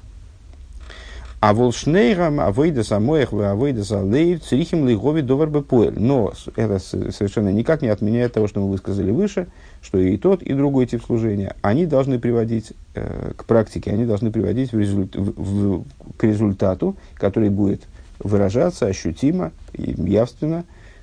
А 1.42 1.54
волшнейрам 1.54 2.38
авейда 2.38 2.84
самоях 2.84 3.32
в 3.32 3.40
авейда 3.40 3.82
салейв 3.82 4.44
црихим 4.44 4.86
лигови 4.86 5.22
довар 5.22 5.50
бепоэль. 5.50 5.98
Но 5.98 6.32
это 6.54 6.78
совершенно 6.78 7.48
никак 7.48 7.82
не 7.82 7.88
отменяет 7.88 8.34
того, 8.34 8.46
что 8.46 8.60
мы 8.60 8.70
высказали 8.70 9.10
выше, 9.10 9.48
что 9.80 9.98
и 9.98 10.16
тот, 10.18 10.44
и 10.44 10.54
другой 10.54 10.86
тип 10.86 11.02
служения, 11.04 11.56
они 11.60 11.84
должны 11.84 12.20
приводить 12.20 12.74
э, 12.94 13.32
к 13.36 13.44
практике, 13.44 13.90
они 13.90 14.06
должны 14.06 14.30
приводить 14.30 14.70
в 14.70 14.78
результ, 14.78 15.16
в, 15.16 15.80
в, 15.80 15.84
к 16.16 16.22
результату, 16.22 16.94
который 17.14 17.50
будет 17.50 17.82
выражаться 18.20 18.86
ощутимо, 18.86 19.50
явственно, 19.72 20.62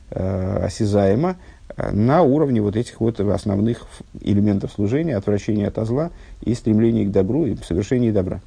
э, 0.10 0.64
осязаемо 0.64 1.36
э, 1.76 1.92
на 1.92 2.22
уровне 2.22 2.62
вот 2.62 2.78
этих 2.78 3.02
вот 3.02 3.20
основных 3.20 3.88
элементов 4.22 4.72
служения, 4.72 5.18
отвращения 5.18 5.68
от 5.68 5.86
зла 5.86 6.12
и 6.40 6.54
стремления 6.54 7.04
к 7.04 7.12
добру 7.12 7.46
и 7.46 7.58
совершения 7.58 8.14
добра. 8.14 8.40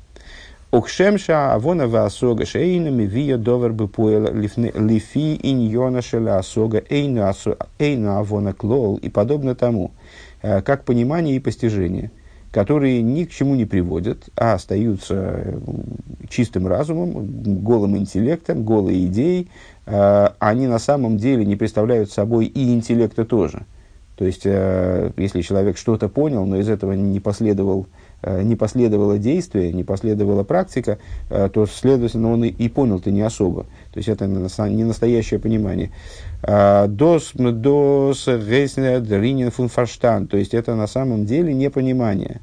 Укшемша 0.73 1.53
авона 1.53 1.87
ваасога 1.87 2.47
шейна 2.47 2.89
мивия 2.89 3.37
довер 3.37 3.73
бепуэла 3.73 4.31
лифи 4.33 5.39
иньона 5.43 6.01
шеля 6.01 6.39
асога 6.39 6.83
эйна 6.89 8.19
авона 8.19 8.55
клол 8.55 8.97
и 8.97 9.11
подобно 9.11 9.55
тому, 9.55 9.91
э, 10.41 10.63
как 10.63 10.87
понимание 10.87 11.37
и 11.37 11.41
постижение, 11.41 12.11
которые 12.51 13.03
ни 13.03 13.25
к 13.25 13.31
чему 13.33 13.55
не 13.55 13.67
приводят, 13.67 14.31
а 14.35 14.55
остаются 14.55 15.15
э, 15.15 15.59
чистым 16.31 16.67
разумом, 16.67 17.63
голым 17.63 17.99
интеллектом, 17.99 18.65
голой 18.65 19.05
идеей, 19.05 19.51
э, 19.85 20.29
они 20.39 20.69
на 20.69 20.79
самом 20.79 21.19
деле 21.19 21.45
не 21.45 21.57
представляют 21.57 22.11
собой 22.11 22.47
и 22.47 22.73
интеллекта 22.73 23.27
тоже. 23.27 23.67
То 24.17 24.25
есть, 24.25 24.45
если 24.45 25.41
человек 25.41 25.77
что-то 25.77 26.09
понял, 26.09 26.47
но 26.47 26.57
из 26.57 26.69
этого 26.69 26.93
не 26.93 27.19
последовал 27.19 27.89
не 28.23 28.57
последовало 28.57 29.19
действие, 29.19 29.73
не 29.73 29.85
последовала 29.85 30.45
практика, 30.45 30.99
э, 31.29 31.49
то, 31.53 31.67
следовательно, 31.67 32.33
он 32.33 32.45
и, 32.45 32.49
и 32.49 32.69
понял-то 32.69 33.11
не 33.11 33.23
особо. 33.23 33.67
То 33.93 33.99
есть 33.99 34.09
это 34.09 34.27
не 34.27 34.85
настоящее 34.85 35.41
понимание. 35.41 35.91
Э, 36.43 36.87
дос, 36.89 37.33
дос, 37.35 38.29
ринин 38.29 39.51
фунфаштан. 39.51 40.29
То 40.29 40.37
есть 40.37 40.55
это 40.55 40.77
на 40.77 40.87
самом 40.87 41.27
деле 41.27 41.53
непонимание. 41.53 42.41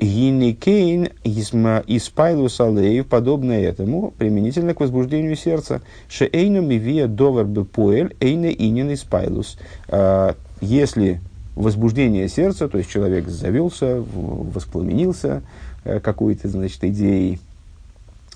Гинекейн 0.00 1.10
испайлус 1.22 2.60
алеев, 2.60 3.06
подобное 3.06 3.62
этому, 3.62 4.10
применительно 4.10 4.74
к 4.74 4.80
возбуждению 4.80 5.36
сердца. 5.36 5.80
Шеэйну 6.08 6.60
мивия 6.60 7.06
довар 7.06 7.44
бепоэль, 7.44 8.16
эйне 8.18 8.52
инин 8.52 8.92
испайлус. 8.92 9.56
Если 10.60 11.20
возбуждение 11.56 12.28
сердца, 12.28 12.68
то 12.68 12.78
есть 12.78 12.90
человек 12.90 13.28
завелся, 13.28 14.02
воспламенился 14.02 15.42
э, 15.84 16.00
какой-то, 16.00 16.48
значит, 16.48 16.82
идеей, 16.82 17.38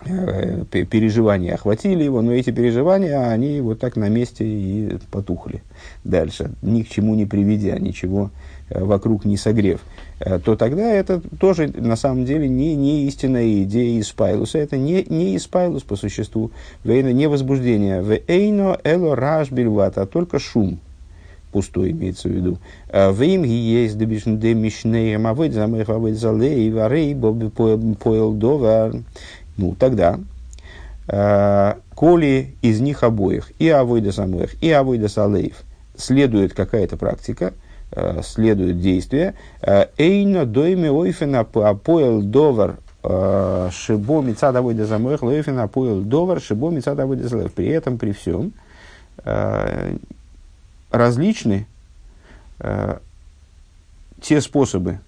э, 0.04 0.64
переживания 0.64 1.54
охватили 1.54 2.04
его, 2.04 2.22
но 2.22 2.32
эти 2.32 2.50
переживания, 2.50 3.28
они 3.28 3.60
вот 3.60 3.80
так 3.80 3.96
на 3.96 4.08
месте 4.08 4.44
и 4.44 4.98
потухли 5.10 5.62
дальше, 6.04 6.52
ни 6.62 6.82
к 6.82 6.88
чему 6.88 7.14
не 7.16 7.26
приведя, 7.26 7.76
ничего 7.78 8.30
э, 8.70 8.82
вокруг 8.84 9.24
не 9.24 9.36
согрев, 9.36 9.80
то 10.44 10.56
тогда 10.56 10.90
это 10.92 11.20
тоже 11.38 11.68
на 11.76 11.96
самом 11.96 12.24
деле 12.24 12.48
не, 12.48 12.74
не 12.76 13.06
истинная 13.06 13.62
идея 13.62 14.00
из 14.00 14.10
Пайлуса, 14.10 14.58
это 14.58 14.76
не, 14.76 15.04
не 15.08 15.34
из 15.34 15.46
Пайлус 15.46 15.82
по 15.82 15.96
существу, 15.96 16.52
не 16.84 17.28
возбуждение, 17.28 18.02
вейно 18.02 18.78
эло 18.84 19.16
раш 19.16 19.48
а 19.50 20.06
только 20.06 20.38
шум, 20.38 20.80
пустой 21.48 21.90
имеется 21.90 22.28
в 22.28 22.32
виду. 22.32 22.58
А 22.90 23.10
в 23.12 23.22
им 23.22 23.42
есть 23.42 23.98
демишнеем 23.98 25.26
авыд 25.26 25.52
замых 25.52 25.88
авыд 25.88 26.16
залей 26.16 26.70
варей 26.70 27.14
боби 27.14 27.48
поел 27.48 28.32
довар. 28.32 28.92
Ну, 29.56 29.74
тогда, 29.78 30.20
э, 31.08 31.74
коли 31.94 32.54
из 32.62 32.80
них 32.80 33.02
обоих, 33.02 33.50
и 33.58 33.68
авойда 33.68 34.12
самых, 34.12 34.62
и 34.62 34.70
авойда 34.70 35.08
салеев, 35.08 35.56
следует 35.96 36.54
какая-то 36.54 36.96
практика, 36.96 37.54
э, 37.90 38.20
следует 38.22 38.80
действие, 38.80 39.34
эйно 39.96 40.46
дойме 40.46 40.92
ойфена 40.92 41.44
поел 41.44 42.22
довар 42.22 42.76
шибо 43.02 44.20
мецад 44.20 44.54
авойда 44.56 44.84
замых 44.84 45.22
лойфена 45.22 45.66
поел 45.68 46.02
довар 46.02 46.40
шибо 46.40 46.70
мецад 46.70 46.98
авойда 47.00 47.28
залеев. 47.28 47.52
При 47.52 47.66
этом, 47.68 47.96
при 47.96 48.12
всем, 48.12 48.52
различны 50.90 51.66
э, 52.60 52.98
те 54.20 54.40
способы, 54.40 55.00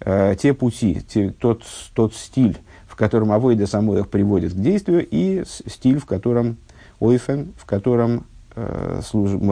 э, 0.00 0.34
те 0.38 0.54
пути, 0.54 1.02
те, 1.08 1.30
тот, 1.30 1.62
тот 1.94 2.14
стиль, 2.14 2.58
в 2.86 2.96
котором 2.96 3.32
Авойда 3.32 3.66
Самоях 3.66 4.08
приводит 4.08 4.52
к 4.52 4.56
действию, 4.56 5.06
и 5.10 5.44
стиль, 5.46 5.98
в 5.98 6.06
котором 6.06 6.56
Ойфен, 7.00 7.52
в 7.58 7.66
котором 7.66 8.24
э, 8.54 9.00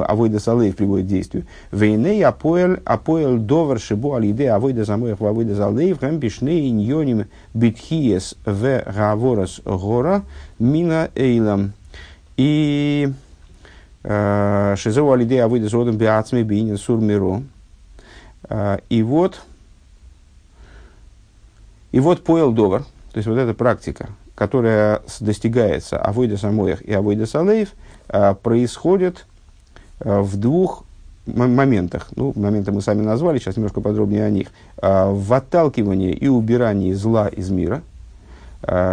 Авойда 0.06 0.40
Салеев 0.40 0.76
приводит 0.76 1.06
к 1.06 1.08
действию. 1.08 1.46
Вейней 1.70 2.24
апоэль, 2.24 2.80
апоэль 2.84 3.38
довар 3.38 3.78
шибу 3.78 4.14
алиде 4.14 4.50
Авойда 4.50 4.84
Самоях 4.84 5.20
в 5.20 5.26
Авойда 5.26 5.54
Салеев, 5.54 6.00
хэм 6.00 6.20
пишней 6.20 6.70
иньоним 6.70 7.26
битхиес 7.52 8.34
в 8.46 8.82
гаворас 8.86 9.60
гора 9.64 10.22
мина 10.58 11.10
эйлам. 11.14 11.74
И 12.36 13.12
Шизеу 14.04 15.12
алиде 15.12 15.42
Авойда 15.42 15.68
Зодом 15.68 15.96
биацме 15.96 16.42
бинин 16.42 16.76
сур 16.76 17.00
миро. 17.00 17.42
Э, 18.48 18.78
и 18.88 19.02
вот, 19.02 19.40
и 21.92 22.00
вот 22.00 22.22
поэл 22.22 22.52
довар, 22.52 22.82
то 23.12 23.16
есть 23.16 23.26
вот 23.26 23.38
эта 23.38 23.54
практика, 23.54 24.08
которая 24.34 25.00
достигается 25.20 25.98
Авойда 25.98 26.36
Самоях 26.36 26.82
и 26.82 26.92
Авойда 26.92 27.24
Салеев, 27.24 27.70
а, 28.08 28.34
происходит 28.34 29.26
в 30.00 30.36
двух 30.36 30.84
моментах. 31.24 32.08
Ну, 32.16 32.32
моменты 32.34 32.72
мы 32.72 32.82
сами 32.82 33.00
назвали, 33.00 33.38
сейчас 33.38 33.56
немножко 33.56 33.80
подробнее 33.80 34.24
о 34.26 34.30
них. 34.30 34.48
В 34.76 35.32
отталкивании 35.32 36.12
и 36.12 36.26
убирании 36.26 36.92
зла 36.92 37.28
из 37.28 37.48
мира, 37.48 37.82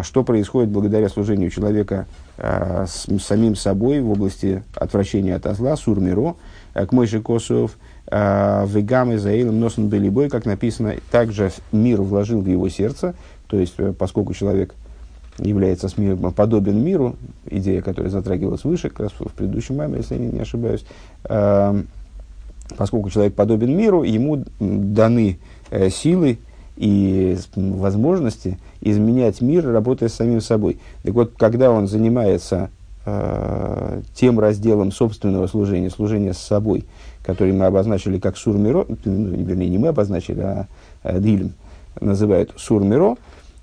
что 0.04 0.24
происходит 0.24 0.70
благодаря 0.70 1.08
служению 1.08 1.50
человека 1.50 2.06
с 2.38 3.08
самим 3.22 3.56
собой 3.56 4.02
в 4.02 4.12
области 4.12 4.64
отвращения 4.76 5.36
от 5.36 5.56
зла, 5.56 5.78
сурмиро, 5.78 6.36
к 6.74 6.92
Мойше 6.92 7.22
Косов, 7.22 7.78
вегам 8.10 9.14
и 9.14 9.18
заилом 9.18 9.60
носом 9.60 9.88
белибой, 9.88 10.30
как 10.30 10.46
написано, 10.46 10.96
также 11.10 11.52
мир 11.72 12.02
вложил 12.02 12.42
в 12.42 12.48
его 12.48 12.68
сердце, 12.68 13.16
то 13.52 13.60
есть, 13.60 13.74
э, 13.80 13.92
поскольку 13.92 14.34
человек 14.34 14.74
является 15.38 15.90
подобен 16.34 16.82
миру, 16.82 17.18
идея, 17.50 17.82
которая 17.82 18.10
затрагивалась 18.10 18.64
выше, 18.64 18.90
как 18.90 19.02
раз 19.02 19.12
в 19.20 19.34
предыдущем 19.34 19.76
маме, 19.76 19.98
если 19.98 20.16
я 20.16 20.32
не 20.32 20.40
ошибаюсь, 20.40 20.86
э, 21.26 21.84
поскольку 22.78 23.10
человек 23.10 23.34
подобен 23.34 23.76
миру, 23.76 24.04
ему 24.04 24.46
даны 24.60 25.40
э, 25.70 25.90
силы 25.90 26.40
и 26.82 27.38
возможности 27.56 28.58
изменять 28.82 29.40
мир, 29.40 29.68
работая 29.68 30.10
с 30.10 30.16
самим 30.16 30.42
собой. 30.42 30.80
Так 31.04 31.14
вот, 31.14 31.34
когда 31.38 31.70
он 31.70 31.88
занимается 31.88 32.72
э, 33.06 34.02
тем 34.16 34.40
разделом 34.40 34.92
собственного 34.92 35.46
служения, 35.46 35.92
служения 35.92 36.34
с 36.34 36.40
собой, 36.40 36.86
который 37.24 37.54
мы 37.54 37.66
обозначили 37.66 38.18
как 38.18 38.36
сурмиро, 38.36 38.88
ну, 39.06 39.28
вернее, 39.28 39.70
не 39.70 39.78
мы 39.78 39.90
обозначили, 39.90 40.40
а 40.40 40.68
э, 41.04 41.20
Дилем 41.20 41.54
называют 42.00 42.52
сурмиро, 42.58 43.16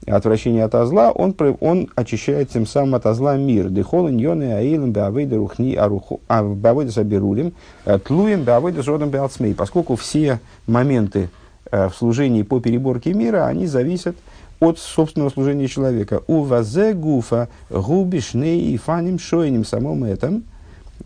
отвращение 0.07 0.63
от 0.63 0.87
зла, 0.87 1.11
он, 1.11 1.35
он 1.59 1.89
очищает 1.97 2.51
тем 2.51 2.67
самым 2.67 2.95
от 2.95 3.17
зла 3.17 3.37
мир. 3.37 3.69
Дехол 3.69 4.09
иньоны 4.09 4.53
аилем 4.53 4.93
беавейда 4.93 5.39
рухни 5.39 5.75
аруху 5.75 6.21
а 6.29 6.45
беавейда 6.45 6.93
сабирулем 6.93 7.53
э, 7.85 7.99
тлуем 7.99 8.45
беавейда 8.45 8.85
содом 8.85 9.11
беалцмей. 9.11 9.57
Поскольку 9.57 9.97
все 9.97 10.39
моменты 10.69 11.31
в 11.71 11.93
служении 11.97 12.43
по 12.43 12.61
переборке 12.61 13.15
мира, 13.15 13.47
они 13.47 13.67
зависят 13.67 14.17
от 14.61 14.79
собственного 14.79 15.31
служения 15.31 15.69
человека. 15.69 16.23
У 16.27 16.43
вазе 16.43 16.93
гуфа 16.93 17.49
губишней 17.71 18.73
и 18.73 18.77
фаним 18.77 19.19
шойним 19.19 19.65
самом 19.65 20.05
этом. 20.05 20.45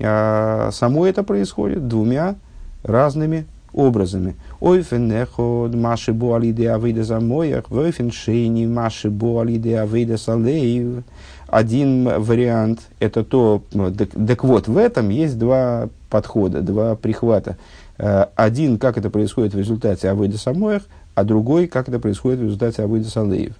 А, 0.01 0.71
само 0.73 1.07
это 1.07 1.23
происходит 1.23 1.87
двумя 1.87 2.37
разными 2.83 3.47
образами. 3.73 4.37
Ойфен 4.61 5.09
неход 5.09 5.75
маши 5.75 6.13
буалиде 6.13 6.71
авида 6.71 7.05
замоях, 7.05 7.71
войфен 7.71 8.11
шейни 8.11 8.67
маши 8.67 9.11
буалиде 9.11 9.79
авида 9.79 10.19
салеев. 10.19 11.05
Один 11.47 12.09
вариант– 12.23 12.81
это 13.01 13.25
то, 13.25 13.63
так, 13.99 14.09
так 14.27 14.45
вот, 14.45 14.69
в 14.69 14.79
этом 14.79 15.11
есть 15.11 15.39
два 15.39 15.91
подхода, 16.09 16.63
два 16.63 16.97
прихвата. 16.97 17.59
Э, 18.03 18.27
один, 18.35 18.79
как 18.79 18.99
это 18.99 19.11
происходит 19.11 19.55
в 19.55 19.59
результате 19.59 20.11
авида 20.11 20.37
самоях, 20.37 20.83
а 21.15 21.23
другой, 21.23 21.69
как 21.69 21.89
это 21.89 22.01
происходит 22.01 22.41
в 22.41 22.43
результате 22.43 22.83
авида 22.83 23.09
салеев. 23.09 23.55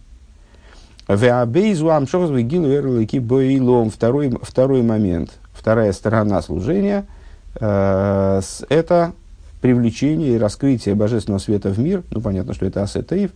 Второй, 3.89 4.39
второй 4.43 4.83
момент, 4.83 5.31
вторая 5.53 5.93
сторона 5.93 6.43
служения 6.43 7.07
э,– 7.61 8.41
это 8.69 9.13
привлечение 9.61 10.35
и 10.35 10.39
раскрытие 10.39 10.97
божественного 10.97 11.39
света 11.39 11.71
в 11.71 11.79
мир, 11.79 12.03
ну, 12.11 12.21
понятно, 12.21 12.53
что 12.53 12.67
это 12.67 12.83
асетаив, 12.83 13.31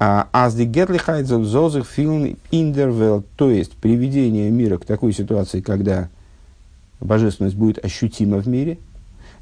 а 0.00 0.28
Gerlichkeit 0.32 1.26
of 1.26 1.86
film 1.96 2.36
in 2.50 2.74
der 2.74 2.90
Welt, 2.90 3.24
то 3.36 3.50
есть 3.50 3.74
приведение 3.74 4.50
мира 4.50 4.78
к 4.78 4.84
такой 4.84 5.12
ситуации, 5.12 5.60
когда 5.60 6.08
божественность 6.98 7.54
будет 7.54 7.84
ощутима 7.84 8.38
в 8.38 8.48
мире, 8.48 8.78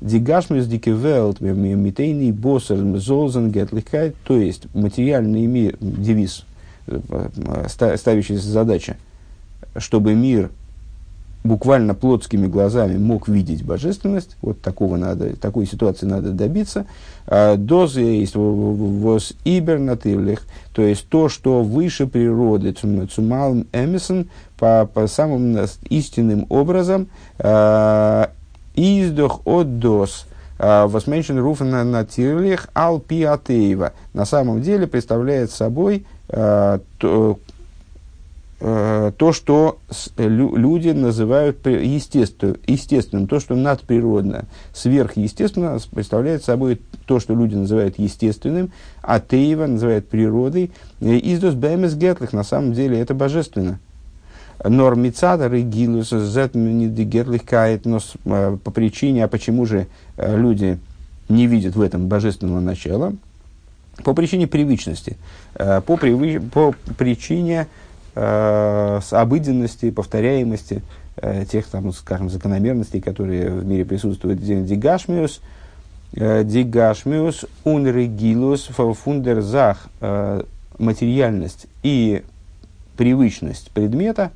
dicke 0.00 0.90
Welt, 0.90 1.40
mitейный 1.40 2.32
боссер 2.32 2.98
золзен 2.98 3.50
Gerlichkeit, 3.50 4.14
то 4.24 4.36
есть 4.36 4.72
материальный 4.74 5.46
мир, 5.46 5.76
девиз, 5.80 6.44
э, 6.86 7.00
э, 7.08 7.96
ставящаяся 7.96 8.48
задача, 8.48 8.96
чтобы 9.76 10.14
мир 10.14 10.50
буквально 11.42 11.94
плотскими 11.94 12.46
глазами 12.46 12.98
мог 12.98 13.28
видеть 13.28 13.64
божественность, 13.64 14.36
вот 14.42 14.60
такого 14.60 14.96
надо, 14.96 15.36
такой 15.36 15.66
ситуации 15.66 16.06
надо 16.06 16.32
добиться. 16.32 16.86
А, 17.26 17.56
Дозы 17.56 18.00
есть 18.00 18.34
воз 18.34 19.32
ибернатывлих, 19.44 20.42
то 20.74 20.82
есть 20.82 21.08
то, 21.08 21.28
что 21.28 21.62
выше 21.62 22.06
природы, 22.06 22.72
цумал 22.72 23.64
эмисон, 23.72 24.28
по, 24.58 24.88
по 24.92 25.06
самым 25.06 25.56
истинным 25.88 26.46
образом, 26.50 27.08
а, 27.38 28.30
издох 28.74 29.40
от 29.44 29.78
дос, 29.78 30.26
а, 30.58 30.86
восменшен 30.86 31.38
руфен 31.38 31.70
на 31.90 32.04
тирлих 32.04 32.68
ал 32.74 33.00
пиатеева. 33.00 33.92
На 34.12 34.24
самом 34.24 34.62
деле 34.62 34.86
представляет 34.86 35.50
собой 35.50 36.06
то, 36.28 37.38
Э, 38.62 39.10
то, 39.16 39.32
что 39.32 39.78
люди 40.18 40.90
называют 40.90 41.66
естественным, 41.66 43.26
то, 43.26 43.40
что 43.40 43.56
надприродно, 43.56 44.44
сверхъестественно, 44.74 45.78
представляет 45.90 46.44
собой 46.44 46.78
то, 47.06 47.20
что 47.20 47.34
люди 47.34 47.54
называют 47.54 47.98
естественным, 47.98 48.70
а 49.00 49.18
Тейва 49.18 49.66
называют 49.66 50.08
природой. 50.08 50.72
Издос 51.00 51.54
бэмэс 51.54 51.94
гетлих, 51.94 52.34
на 52.34 52.44
самом 52.44 52.74
деле 52.74 53.00
это 53.00 53.14
божественно. 53.14 53.78
Нормицатор 54.62 55.52
и 55.54 55.62
гилус 55.62 56.12
гетлихкает, 56.12 57.86
но 57.86 57.98
э, 58.24 58.58
по 58.62 58.70
причине, 58.70 59.24
а 59.24 59.28
почему 59.28 59.66
же 59.66 59.86
люди 60.18 60.78
не 61.28 61.46
видят 61.46 61.76
в 61.76 61.80
этом 61.80 62.08
божественного 62.08 62.60
начала? 62.60 63.14
По 64.04 64.14
причине 64.14 64.46
привычности, 64.46 65.16
по, 65.54 65.96
привыч, 65.96 66.40
по 66.52 66.74
причине 66.96 67.66
э, 68.14 69.00
обыденности, 69.10 69.90
повторяемости 69.90 70.82
э, 71.16 71.44
тех, 71.50 71.66
там, 71.66 71.92
скажем, 71.92 72.30
закономерностей, 72.30 73.00
которые 73.00 73.50
в 73.50 73.64
мире 73.64 73.84
присутствуют. 73.84 74.40
Дигашмиус, 74.40 75.40
э, 76.14 76.44
дигашмиус, 76.44 77.46
унрегилус, 77.64 78.70
фундерзах, 78.74 79.88
э, 80.00 80.42
материальность 80.78 81.66
и 81.82 82.22
привычность 82.96 83.70
предмета, 83.70 84.30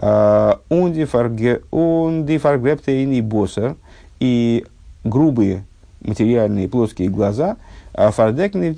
унди 0.00 1.04
фаргрептейный 1.04 3.20
боссер 3.20 3.76
и 4.20 4.64
грубые 5.04 5.64
материальные 6.00 6.68
плоские 6.68 7.08
глаза, 7.08 7.56
а 7.92 8.10
фардекны 8.10 8.70
в 8.70 8.76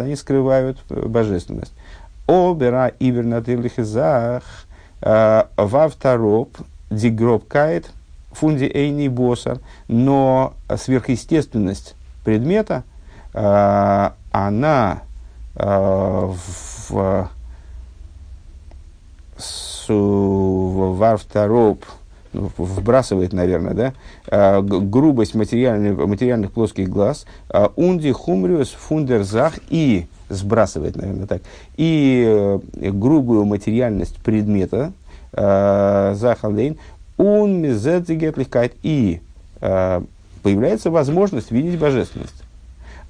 они 0.00 0.16
скрывают 0.16 0.78
э, 0.90 1.06
божественность. 1.06 1.72
Обера 2.26 2.90
ивернатылих 2.98 3.72
зах 3.76 4.42
э, 5.02 5.44
вавтороп 5.56 6.56
дигробкает 6.90 7.90
фунди 8.32 8.64
эйни 8.64 9.08
босар, 9.08 9.58
но 9.88 10.54
сверхъестественность 10.74 11.94
предмета, 12.24 12.84
э, 13.34 14.10
она 14.32 15.02
э, 15.56 16.32
в 16.88 17.28
варвтороп, 19.88 21.84
ну, 22.32 22.50
вбрасывает, 22.56 23.32
наверное, 23.32 23.74
да, 24.28 24.60
грубость 24.62 25.34
материальных, 25.34 26.06
материальных 26.06 26.52
плоских 26.52 26.88
глаз, 26.88 27.26
унди 27.76 28.10
хумриус 28.10 28.70
фундерзах 28.70 29.54
и 29.70 30.06
сбрасывает, 30.28 30.96
наверное, 30.96 31.26
так, 31.26 31.42
и 31.76 32.24
э, 32.26 32.58
грубую 32.90 33.44
материальность 33.44 34.16
предмета, 34.16 34.92
э, 35.32 36.14
захалейн, 36.16 36.76
Он 37.16 37.60
мизетзигетлихкайт. 37.60 38.72
И 38.82 39.20
э, 39.60 40.02
появляется 40.42 40.90
возможность 40.90 41.50
видеть 41.50 41.78
божественность. 41.78 42.42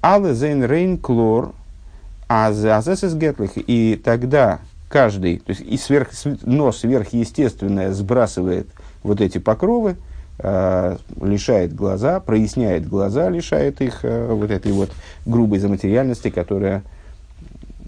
Але 0.01 0.35
зейн 0.35 0.63
рейн 0.63 0.97
клор, 0.99 1.51
а. 2.29 2.51
И 3.67 4.01
тогда 4.03 4.59
каждый, 4.87 5.39
то 5.39 5.51
есть 5.51 5.61
и 5.61 5.77
сверх, 5.77 6.09
но 6.43 6.71
сверхъестественное 6.71 7.91
сбрасывает 7.91 8.67
вот 9.03 9.21
эти 9.21 9.37
покровы, 9.37 9.95
э, 10.39 10.97
лишает 11.21 11.73
глаза, 11.75 12.19
проясняет 12.19 12.87
глаза, 12.87 13.29
лишает 13.29 13.81
их 13.81 13.99
э, 14.03 14.31
вот 14.31 14.51
этой 14.51 14.71
вот 14.71 14.91
грубой 15.25 15.59
заматериальности, 15.59 16.29
которая 16.29 16.83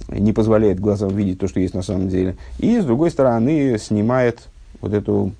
не 0.09 0.33
позволяет 0.33 0.79
глазам 0.79 1.09
видеть 1.09 1.39
то, 1.39 1.47
что 1.47 1.59
есть 1.59 1.73
на 1.73 1.81
самом 1.81 2.09
деле. 2.09 2.37
И, 2.59 2.79
с 2.79 2.85
другой 2.85 3.11
стороны, 3.11 3.77
снимает 3.77 4.47
вот 4.81 4.93
эту, 4.93 5.33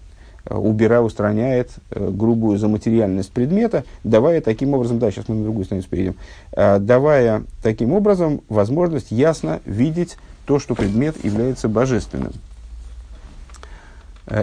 э, 0.46 0.56
убира, 0.56 1.02
устраняет 1.02 1.72
э, 1.92 2.10
грубую 2.12 2.58
заматериальность 2.58 3.32
предмета, 3.32 3.84
давая 4.04 4.42
таким 4.42 4.74
образом, 4.74 5.00
да, 5.00 5.12
сейчас 5.12 5.28
мы 5.28 5.36
на 5.36 5.44
другую 5.44 5.66
страницу 5.66 5.88
перейдем, 5.90 6.16
э, 6.54 6.80
давая 6.80 7.44
таким 7.64 7.94
образом 7.94 8.42
возможность 8.50 9.12
ясно 9.12 9.62
видеть 9.66 10.18
то, 10.48 10.60
что 10.60 10.74
предмет 10.74 11.24
является 11.24 11.70
божественным. 11.70 12.32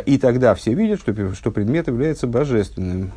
И 0.06 0.18
тогда 0.18 0.54
все 0.54 0.74
видят, 0.74 1.00
что, 1.00 1.34
что 1.34 1.50
предмет 1.50 1.88
является 1.88 2.26
божественным. 2.26 3.12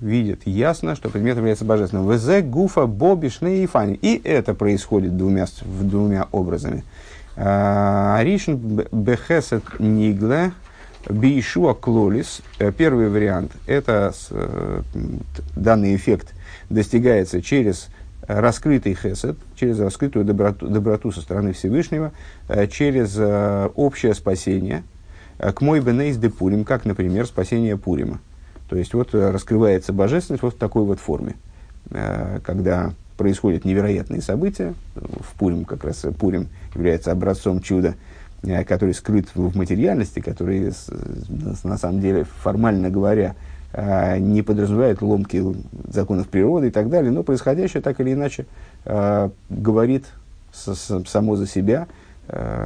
видит 0.00 0.42
ясно, 0.46 0.94
что 0.94 1.08
предмет 1.08 1.36
является 1.36 1.64
божественным. 1.64 2.10
Везе 2.10 2.42
гуфа 2.42 2.86
бобишны 2.86 3.62
и 3.62 3.66
фани. 3.66 3.94
И 3.94 4.20
это 4.22 4.54
происходит 4.54 5.16
двумя, 5.16 5.46
двумя 5.64 6.28
образами. 6.32 6.84
А, 7.36 8.16
Аришн 8.18 8.54
бехесет 8.92 9.80
нигле 9.80 10.52
бишуа 11.08 11.74
клолис. 11.74 12.42
Э, 12.58 12.72
первый 12.72 13.08
вариант– 13.08 13.52
это 13.66 14.12
э, 14.30 14.82
данный 15.54 15.94
эффект 15.96 16.34
достигается 16.70 17.42
через 17.42 17.88
раскрытый 18.26 18.94
хесед, 18.94 19.36
через 19.54 19.78
раскрытую 19.78 20.24
доброту, 20.24 20.66
доброту 20.66 21.12
со 21.12 21.20
стороны 21.20 21.52
Всевышнего, 21.52 22.12
э, 22.48 22.66
через 22.66 23.16
общее 23.76 24.14
спасение, 24.14 24.82
к 25.38 25.60
мой 25.60 25.80
бенейс 25.80 26.16
де 26.16 26.30
Пурим, 26.30 26.64
как, 26.64 26.86
например, 26.86 27.26
спасение 27.26 27.76
Пурима. 27.76 28.20
То 28.68 28.76
есть 28.76 28.94
вот 28.94 29.14
раскрывается 29.14 29.92
божественность 29.92 30.42
вот 30.42 30.54
в 30.54 30.58
такой 30.58 30.84
вот 30.84 30.98
форме, 30.98 31.34
когда 32.42 32.94
происходят 33.16 33.64
невероятные 33.64 34.22
события. 34.22 34.74
В 34.94 35.38
Пурим 35.38 35.66
как 35.66 35.84
раз 35.84 36.06
Пурим 36.18 36.48
является 36.74 37.12
образцом 37.12 37.60
чуда, 37.60 37.94
который 38.66 38.94
скрыт 38.94 39.28
в 39.34 39.56
материальности, 39.56 40.20
который 40.20 40.72
на 41.64 41.78
самом 41.78 42.00
деле, 42.00 42.24
формально 42.24 42.90
говоря, 42.90 43.34
не 44.18 44.42
подразумевает 44.42 45.02
ломки 45.02 45.42
законов 45.88 46.28
природы 46.28 46.68
и 46.68 46.70
так 46.70 46.88
далее, 46.88 47.10
но 47.10 47.22
происходящее 47.22 47.82
так 47.82 48.00
или 48.00 48.12
иначе 48.12 48.46
говорит 49.50 50.06
само 50.52 51.36
за 51.36 51.46
себя, 51.46 51.88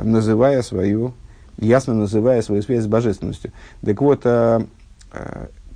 называя 0.05 0.63
свою, 0.63 1.15
ясно 1.59 1.95
называя 1.95 2.43
свою 2.43 2.63
связь 2.63 2.85
с 2.85 2.87
божественностью. 2.87 3.53
Так 3.83 4.01
вот, 4.03 4.25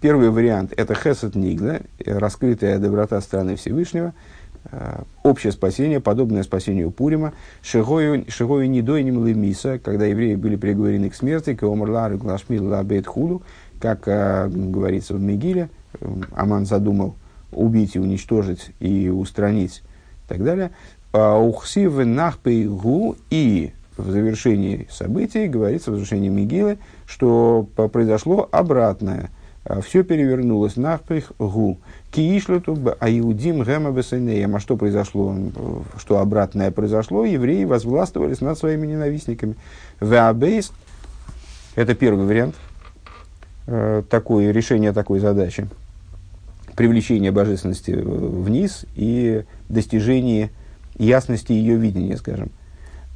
Первый 0.04 0.28
вариант– 0.28 0.74
это 0.76 0.94
хесед 0.94 1.34
нигла, 1.34 1.80
раскрытая 2.04 2.78
доброта 2.78 3.18
страны 3.22 3.56
Всевышнего, 3.56 4.08
э, 4.08 4.12
общее 5.22 5.52
спасение, 5.52 6.00
подобное 6.00 6.42
спасению 6.42 6.90
Пурима, 6.90 7.32
шигою 7.62 8.24
недойним 8.70 9.26
лемиса, 9.26 9.78
когда 9.78 10.06
евреи 10.06 10.34
были 10.34 10.56
приговорены 10.56 11.10
к 11.10 11.14
смерти, 11.14 11.54
к 11.54 11.62
омрлары 11.62 12.16
глашмил 12.16 12.68
лабет 12.68 13.06
худу, 13.06 13.42
как 13.80 14.06
э, 14.06 14.48
говорится 14.48 15.14
в 15.14 15.20
Мегиле, 15.20 15.68
э, 16.00 16.06
Аман 16.34 16.66
задумал 16.66 17.16
убить 17.52 17.96
и 17.96 17.98
уничтожить 17.98 18.70
и 18.80 19.08
устранить 19.08 19.82
и 20.24 20.28
так 20.28 20.42
далее. 20.42 20.70
«А 21.12 21.38
Ухсив 21.38 21.96
нахпейгу 21.96 23.16
и 23.30 23.72
в 23.96 24.10
завершении 24.10 24.88
событий 24.90 25.46
говорится 25.46 25.90
в 25.92 25.94
завершении 25.94 26.28
Мегилы, 26.28 26.78
что 27.06 27.68
произошло 27.76 28.48
обратное– 28.50 29.30
все 29.82 30.04
перевернулось. 30.04 30.76
Нахприх 30.76 31.32
гу. 31.38 31.78
Киишлюту 32.10 32.78
аюдим 33.00 33.62
гэма 33.62 33.90
бесенеем. 33.92 34.56
А 34.56 34.60
что 34.60 34.76
произошло? 34.76 35.34
Что 35.98 36.18
обратное 36.18 36.70
произошло? 36.70 37.24
Евреи 37.24 37.64
возвластвовались 37.64 38.40
над 38.40 38.58
своими 38.58 38.86
ненавистниками. 38.86 39.56
Веабейс. 40.00 40.72
Это 41.76 41.94
первый 41.94 42.26
вариант. 42.26 42.54
Э, 43.66 44.02
такое, 44.08 44.50
решение 44.50 44.92
такой 44.92 45.20
задачи. 45.20 45.66
Привлечение 46.76 47.30
божественности 47.30 47.92
вниз 47.92 48.84
и 48.94 49.44
достижение 49.68 50.50
ясности 50.96 51.52
ее 51.52 51.76
видения, 51.76 52.16
скажем. 52.16 52.50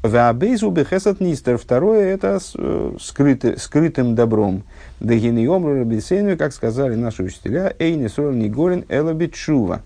Ваабейзу 0.02 0.70
бехесат 0.70 1.20
нистер. 1.20 1.58
Второе– 1.58 2.06
это 2.14 2.38
э, 2.54 2.96
скрыты, 3.00 3.58
скрытым 3.58 4.14
добром. 4.14 4.62
Дагиньом 5.00 5.66
рабисейну, 5.66 6.36
как 6.36 6.52
сказали 6.52 6.94
наши 6.94 7.24
учителя, 7.24 7.74
эйни 7.80 8.06
сорл 8.06 8.32
нигорин 8.32 8.84
элабитшува. 8.88 9.82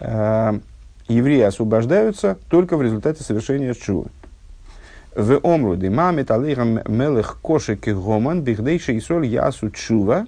Э, 0.00 0.58
евреи 1.06 1.42
освобождаются 1.42 2.38
только 2.50 2.76
в 2.76 2.82
результате 2.82 3.22
совершения 3.22 3.72
чува. 3.74 4.06
В 5.14 5.38
омру 5.44 5.76
димамит 5.76 6.32
алейхам 6.32 6.80
мелых 6.88 7.38
кошек 7.40 7.78
гоман 7.86 8.42
бихдейши 8.42 8.94
и 8.94 9.00
соль 9.00 9.26
ясу 9.26 9.70
чува. 9.70 10.26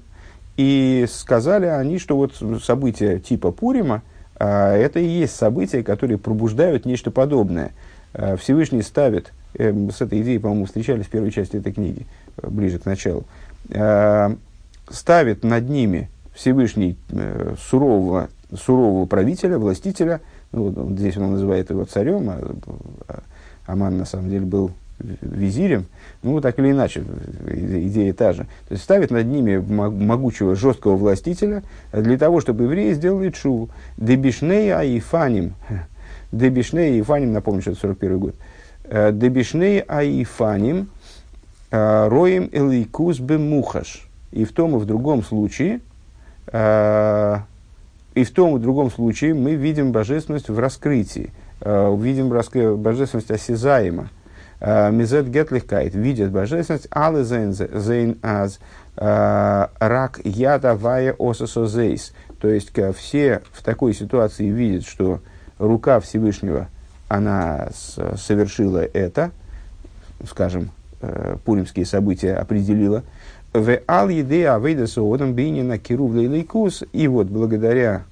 И 0.57 1.07
сказали 1.11 1.67
они, 1.67 1.99
что 1.99 2.17
вот 2.17 2.41
события 2.63 3.19
типа 3.19 3.51
Пурима, 3.51 4.03
э, 4.39 4.47
это 4.47 5.01
и 5.01 5.07
есть 5.07 5.35
события, 5.35 5.83
которые 5.83 6.19
пробуждают 6.19 6.87
нечто 6.87 7.11
подобное– 7.11 7.73
Всевышний 8.39 8.83
ставит, 8.83 9.33
э, 9.55 9.73
с 9.91 10.01
этой 10.01 10.23
идеей, 10.23 10.39
по-моему, 10.39 10.67
встречались 10.67 11.07
в 11.07 11.11
первой 11.11 11.31
части 11.31 11.57
этой 11.57 11.73
книги, 11.73 12.07
э, 12.37 12.49
ближе 12.49 12.79
к 12.79 12.87
началу, 12.87 13.25
ставит 14.91 15.45
над 15.45 15.69
ними 15.71 16.11
Всевышний 16.35 16.99
сурового, 17.59 18.29
сурового 18.55 19.07
правителя, 19.07 19.59
властителя, 19.59 20.21
ну, 20.53 20.95
здесь 20.97 21.17
он 21.17 21.33
называет 21.33 21.71
его 21.71 21.85
царем, 21.87 22.29
а, 22.29 22.57
а 23.09 23.23
Аман 23.67 23.97
на 23.97 24.05
самом 24.05 24.29
деле 24.29 24.45
был 24.45 24.71
визирем, 24.99 25.87
ну, 26.23 26.41
так 26.41 26.59
или 26.59 26.71
иначе, 26.71 27.03
идея 27.51 28.13
та 28.13 28.33
же. 28.33 28.45
То 28.69 28.75
есть 28.75 28.85
ставит 28.85 29.11
над 29.11 29.27
ними 29.27 29.57
могучего, 29.57 30.55
жесткого 30.55 30.97
властителя 30.97 31.63
для 31.93 32.17
того, 32.19 32.41
чтобы 32.41 32.65
евреи 32.65 32.93
сделали 32.93 33.31
чу. 33.31 33.69
Дебишнея 33.97 34.81
и 34.83 35.01
фаним. 35.01 35.55
Дебишней 36.37 36.97
и 36.97 37.01
Ифаним, 37.01 37.33
напомню, 37.33 37.63
что 37.63 37.73
это 37.73 37.81
41 37.81 38.19
год. 38.19 38.35
Э, 38.85 39.13
Дебишней 39.13 39.81
Аифаним 39.81 40.91
э, 41.71 42.09
Роем 42.09 42.49
Элейкус 42.53 43.19
Бемухаш. 43.19 44.09
И 44.33 44.45
в 44.45 44.53
том 44.53 44.77
и 44.77 44.79
в 44.79 44.85
другом 44.85 45.23
случае, 45.23 45.81
э, 46.49 47.37
и 48.15 48.25
в 48.25 48.31
том 48.33 48.57
и 48.57 48.59
в 48.59 48.63
другом 48.63 48.91
случае 48.91 49.35
мы 49.35 49.55
видим 49.55 49.93
божественность 49.93 50.49
в 50.49 50.59
раскрытии, 50.59 51.33
видим 51.61 52.29
божественность 52.29 53.31
осязаемо. 53.31 54.11
Мизет 54.61 55.29
гетлихкайт, 55.29 55.95
видят 55.95 56.31
божественность, 56.31 56.87
але 56.91 57.25
зейн 57.25 58.19
аз, 58.23 58.61
рак 58.97 60.21
яда 60.25 60.77
вая 60.77 61.15
ососозейс. 61.19 62.13
То 62.41 62.49
есть 62.49 62.71
все 62.97 63.43
в 63.53 63.63
такой 63.63 63.95
ситуации 63.95 64.49
видят, 64.49 64.87
что 64.87 65.21
рука 65.59 66.01
Всевышнего, 66.01 66.69
она 67.09 67.69
совершила 68.17 68.79
это, 68.79 69.31
скажем, 70.29 70.71
э, 71.01 71.37
пуримские 71.45 71.87
события 71.87 72.35
определила, 72.35 73.03
в 73.53 73.79
ал 73.87 74.09
еде 74.09 74.49
авейда 74.49 74.87
соодам 74.87 75.35
бейнина 75.35 75.79
киру 75.79 76.13
лейкус, 76.13 76.83
и 76.93 77.07
вот 77.07 77.29
благодаря 77.29 78.05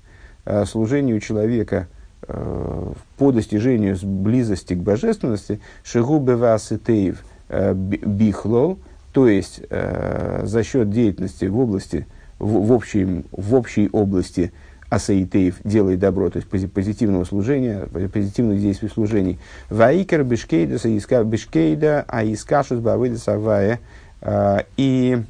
э, 0.45 0.65
служению 0.67 1.21
человека 1.21 1.89
э, 2.29 2.93
по 3.19 3.33
достижению 3.33 3.97
близости 4.03 4.75
к 4.75 4.79
божественности, 4.79 5.61
шигу 5.83 6.19
беваситеев 6.19 7.25
бихлол, 7.51 8.79
то 9.13 9.29
есть 9.29 9.61
за 9.69 10.63
счет 10.65 10.89
деятельности 10.89 11.45
в 11.45 11.59
области, 11.59 12.07
в, 12.39 12.67
в, 12.67 12.73
общей, 12.73 13.27
в 13.31 13.55
общей 13.55 13.91
области 13.93 14.53
асаитеев 14.93 15.57
делает 15.65 16.01
добро, 16.01 16.29
то 16.29 16.39
есть 16.39 16.71
позитивного 16.71 17.25
служения, 17.25 17.87
позитивных 18.13 18.61
действий 18.61 18.91
служений. 18.91 19.39
Ваикер 19.71 20.23
бешкейда, 20.23 20.77
бешкейда, 21.25 22.05
а 22.07 22.25
искашус 22.25 22.79
бавыда 22.79 23.17
савая. 23.17 23.81
А, 24.21 24.67
и 24.77 25.23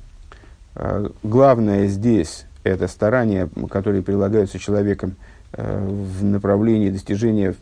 а, 0.75 1.12
главное 1.22 1.87
здесь 1.87 2.46
это 2.64 2.88
старания, 2.88 3.48
которые 3.70 4.03
прилагаются 4.03 4.59
человеком 4.59 5.14
а, 5.53 5.87
в 5.88 6.25
направлении 6.25 6.90
достижения 6.90 7.55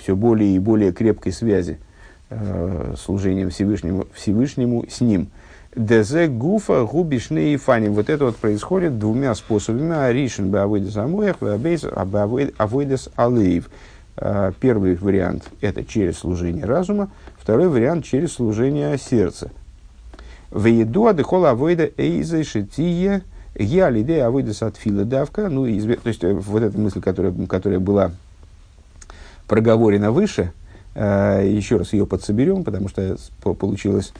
все 0.00 0.16
более 0.16 0.56
и 0.56 0.58
более 0.58 0.92
крепкой 0.92 1.32
связи 1.32 1.78
служением 2.96 3.50
Всевышнему, 3.50 4.06
Всевышнему 4.14 4.84
с 4.88 5.00
ним. 5.00 5.30
Дезе 5.76 6.26
гуфа 6.26 6.84
губишны 6.84 7.52
и 7.52 7.56
фани. 7.56 7.88
Вот 7.88 8.10
это 8.10 8.24
вот 8.24 8.36
происходит 8.36 8.98
двумя 8.98 9.34
способами. 9.36 9.94
Аришин 9.94 10.50
бавойдес 10.50 10.96
амуях, 10.96 11.36
авойдес 12.58 13.08
алеев. 13.14 13.70
Э, 14.16 14.52
первый 14.58 14.96
вариант– 14.96 15.44
это 15.60 15.84
через 15.84 16.18
служение 16.18 16.64
разума, 16.64 17.10
второй 17.38 17.68
вариант– 17.68 18.04
через 18.06 18.32
служение 18.32 18.98
сердца. 18.98 19.50
В 20.50 20.66
еду 20.66 21.06
адыхола 21.06 21.50
авойда 21.50 21.88
эйза 21.96 22.42
шитие 22.42 23.22
я 23.54 23.88
лидея 23.90 24.26
авойда 24.26 24.52
сатфила 24.52 25.04
давка. 25.04 25.48
Ну, 25.48 25.66
изв... 25.68 26.00
то 26.02 26.08
есть, 26.08 26.24
э, 26.24 26.32
вот 26.34 26.62
эта 26.62 26.78
мысль, 26.78 27.00
которая, 27.00 27.32
которая 27.46 27.78
была 27.78 28.10
проговорена 29.46 30.10
выше, 30.10 30.52
э, 30.94 31.48
еще 31.48 31.76
раз 31.76 31.92
ее 31.92 32.06
подсоберем, 32.06 32.64
потому 32.64 32.88
что 32.88 33.16
получилось 33.42 34.12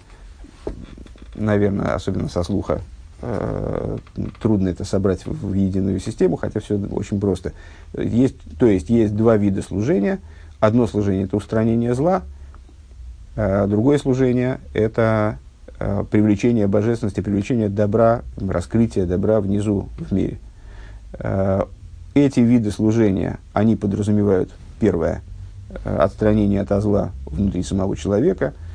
наверное, 1.34 1.94
особенно 1.94 2.28
со 2.28 2.42
слуха, 2.42 2.80
э, 3.22 3.98
трудно 4.40 4.68
это 4.68 4.84
собрать 4.84 5.26
в, 5.26 5.48
в 5.48 5.52
единую 5.52 6.00
систему, 6.00 6.36
хотя 6.36 6.60
все 6.60 6.78
очень 6.78 7.20
просто. 7.20 7.52
Есть, 7.96 8.36
то 8.58 8.66
есть 8.66 8.90
есть 8.90 9.16
два 9.16 9.36
вида 9.36 9.62
служения. 9.62 10.18
Одно 10.58 10.86
служение– 10.86 11.24
это 11.24 11.36
устранение 11.36 11.94
зла, 11.94 12.22
а 13.36 13.66
другое 13.66 13.98
служение– 13.98 14.60
это 14.74 15.38
э, 15.78 16.04
привлечение 16.10 16.66
божественности, 16.66 17.20
привлечение 17.20 17.68
добра, 17.68 18.22
раскрытие 18.36 19.06
добра 19.06 19.40
внизу 19.40 19.88
в 19.98 20.12
мире. 20.12 20.38
Э, 21.14 21.62
эти 22.14 22.40
виды 22.40 22.70
служения, 22.70 23.38
они 23.52 23.76
подразумевают, 23.76 24.50
первое, 24.80 25.22
э, 25.84 25.96
отстранение 25.96 26.60
от 26.60 26.82
зла 26.82 27.12
внутри 27.26 27.62
самого 27.62 27.96
человека– 27.96 28.52
Э, 28.62 28.69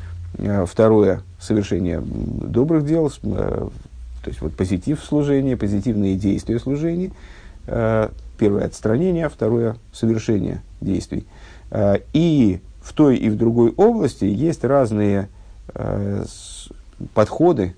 второе– 0.65 1.21
совершение 1.39 2.01
добрых 2.01 2.85
дел, 2.85 3.07
э, 3.07 3.09
то 3.21 4.29
есть 4.29 4.41
вот 4.41 4.55
позитив 4.55 5.03
служения, 5.03 5.55
позитивные 5.55 6.15
действия 6.15 6.59
служения. 6.59 7.11
Э, 7.67 8.09
первое– 8.37 8.65
отстранение, 8.65 9.29
второе– 9.29 9.77
совершение 9.93 10.61
действий. 10.81 11.25
И 12.13 12.59
в 12.81 12.93
той 12.93 13.17
и 13.17 13.29
в 13.29 13.37
другой 13.37 13.71
области 13.71 14.25
есть 14.25 14.63
разные 14.63 15.29
подходы, 17.13 17.73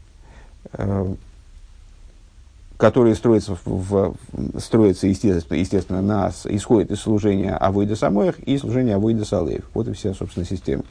которые 2.77 3.15
строятся, 3.15 3.57
в, 3.65 4.15
строятся 4.59 5.07
естественно, 5.07 5.57
естественно, 5.57 6.01
на, 6.01 6.31
исходят 6.45 6.91
из 6.91 6.99
служения 6.99 7.55
Авойда 7.55 7.95
Самоях 7.95 8.37
и 8.39 8.57
служения 8.57 8.95
Авойда 8.95 9.25
Салеев. 9.25 9.65
Вот 9.73 9.87
и 9.87 9.93
вся, 9.93 10.13
собственно, 10.13 10.45
система. 10.45 10.83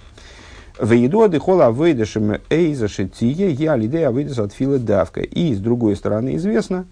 Вейдоды 0.80 1.40
хола 1.40 1.70
выйдешим 1.70 2.34
эйза 2.50 2.88
шитие 2.88 3.50
я 3.50 3.76
лидея 3.76 4.10
выйдес 4.10 4.38
от 4.38 4.52
давка. 4.84 5.20
И 5.22 5.54
с 5.54 5.58
другой 5.58 5.96
стороны 5.96 6.36
известно, 6.36 6.86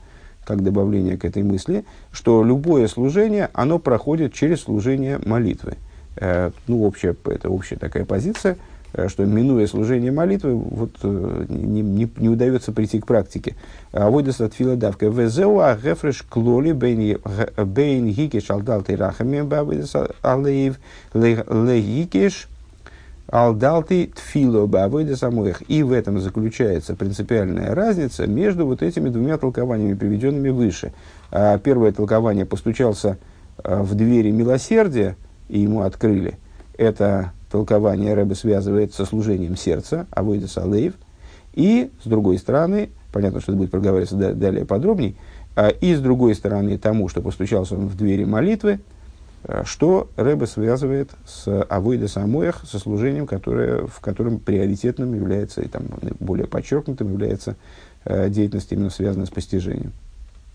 как 0.46 0.62
добавление 0.62 1.18
к 1.18 1.24
этой 1.24 1.42
мысли, 1.42 1.84
что 2.10 2.42
любое 2.42 2.88
служение, 2.88 3.50
оно 3.52 3.78
проходит 3.78 4.32
через 4.32 4.62
служение 4.62 5.18
молитвы. 5.24 5.74
Э, 6.16 6.50
ну, 6.66 6.84
общая, 6.84 7.14
это 7.26 7.50
общая 7.50 7.76
такая 7.76 8.06
позиция, 8.06 8.56
э, 8.94 9.08
что 9.08 9.26
минуя 9.26 9.66
служение 9.66 10.12
молитвы, 10.12 10.54
вот, 10.54 10.92
э, 11.02 11.46
не, 11.50 11.82
не, 11.82 12.10
не 12.16 12.28
удается 12.30 12.72
прийти 12.72 13.00
к 13.00 13.06
практике. 13.06 13.54
А 13.92 14.08
выйдес 14.08 14.40
от 14.40 14.54
фила 14.54 14.76
давка. 14.76 15.06
Везеуа 15.06 15.78
клоли 16.30 16.72
бейн 16.72 18.06
гикеш 18.08 18.50
алдал 18.50 18.82
тирахами 18.82 19.42
бавидес 19.42 19.94
алеев 20.22 20.78
легикеш 21.12 22.48
Алдалты 23.34 24.12
тфило 24.14 24.66
бавойда 24.66 25.16
самоих. 25.16 25.68
И 25.68 25.82
в 25.82 25.90
этом 25.90 26.20
заключается 26.20 26.94
принципиальная 26.94 27.74
разница 27.74 28.28
между 28.28 28.64
вот 28.64 28.80
этими 28.80 29.08
двумя 29.08 29.38
толкованиями, 29.38 29.94
приведенными 29.94 30.50
выше. 30.50 30.92
А 31.32 31.58
первое 31.58 31.90
толкование 31.90 32.46
постучался 32.46 33.18
а, 33.58 33.82
в 33.82 33.96
двери 33.96 34.30
милосердия, 34.30 35.16
и 35.48 35.58
ему 35.58 35.80
открыли. 35.80 36.38
Это 36.78 37.32
толкование 37.50 38.14
Рэбе 38.14 38.36
связывает 38.36 38.94
со 38.94 39.04
служением 39.04 39.56
сердца, 39.56 40.06
авойда 40.12 40.46
салеев. 40.46 40.94
И, 41.54 41.90
с 42.04 42.06
другой 42.06 42.38
стороны, 42.38 42.90
понятно, 43.12 43.40
что 43.40 43.50
это 43.50 43.58
будет 43.58 43.72
проговариваться 43.72 44.14
далее 44.14 44.64
подробней, 44.64 45.16
а, 45.56 45.70
и, 45.70 45.96
с 45.96 45.98
другой 45.98 46.36
стороны, 46.36 46.78
тому, 46.78 47.08
что 47.08 47.20
постучался 47.20 47.74
он 47.74 47.88
в 47.88 47.96
двери 47.96 48.22
молитвы, 48.22 48.78
Э, 48.78 48.93
что 49.64 50.08
Рэбе 50.16 50.46
связывает 50.46 51.10
с 51.26 51.62
Авойда 51.64 52.08
Самоях, 52.08 52.62
со 52.66 52.78
служением, 52.78 53.26
которое, 53.26 53.86
в 53.86 54.00
котором 54.00 54.38
приоритетным 54.38 55.14
является, 55.14 55.60
и 55.60 55.68
там 55.68 55.84
более 56.20 56.46
подчеркнутым 56.46 57.12
является 57.12 57.56
э, 58.04 58.30
деятельность, 58.30 58.72
именно 58.72 58.90
связанная 58.90 59.26
с 59.26 59.30
постижением. 59.30 59.92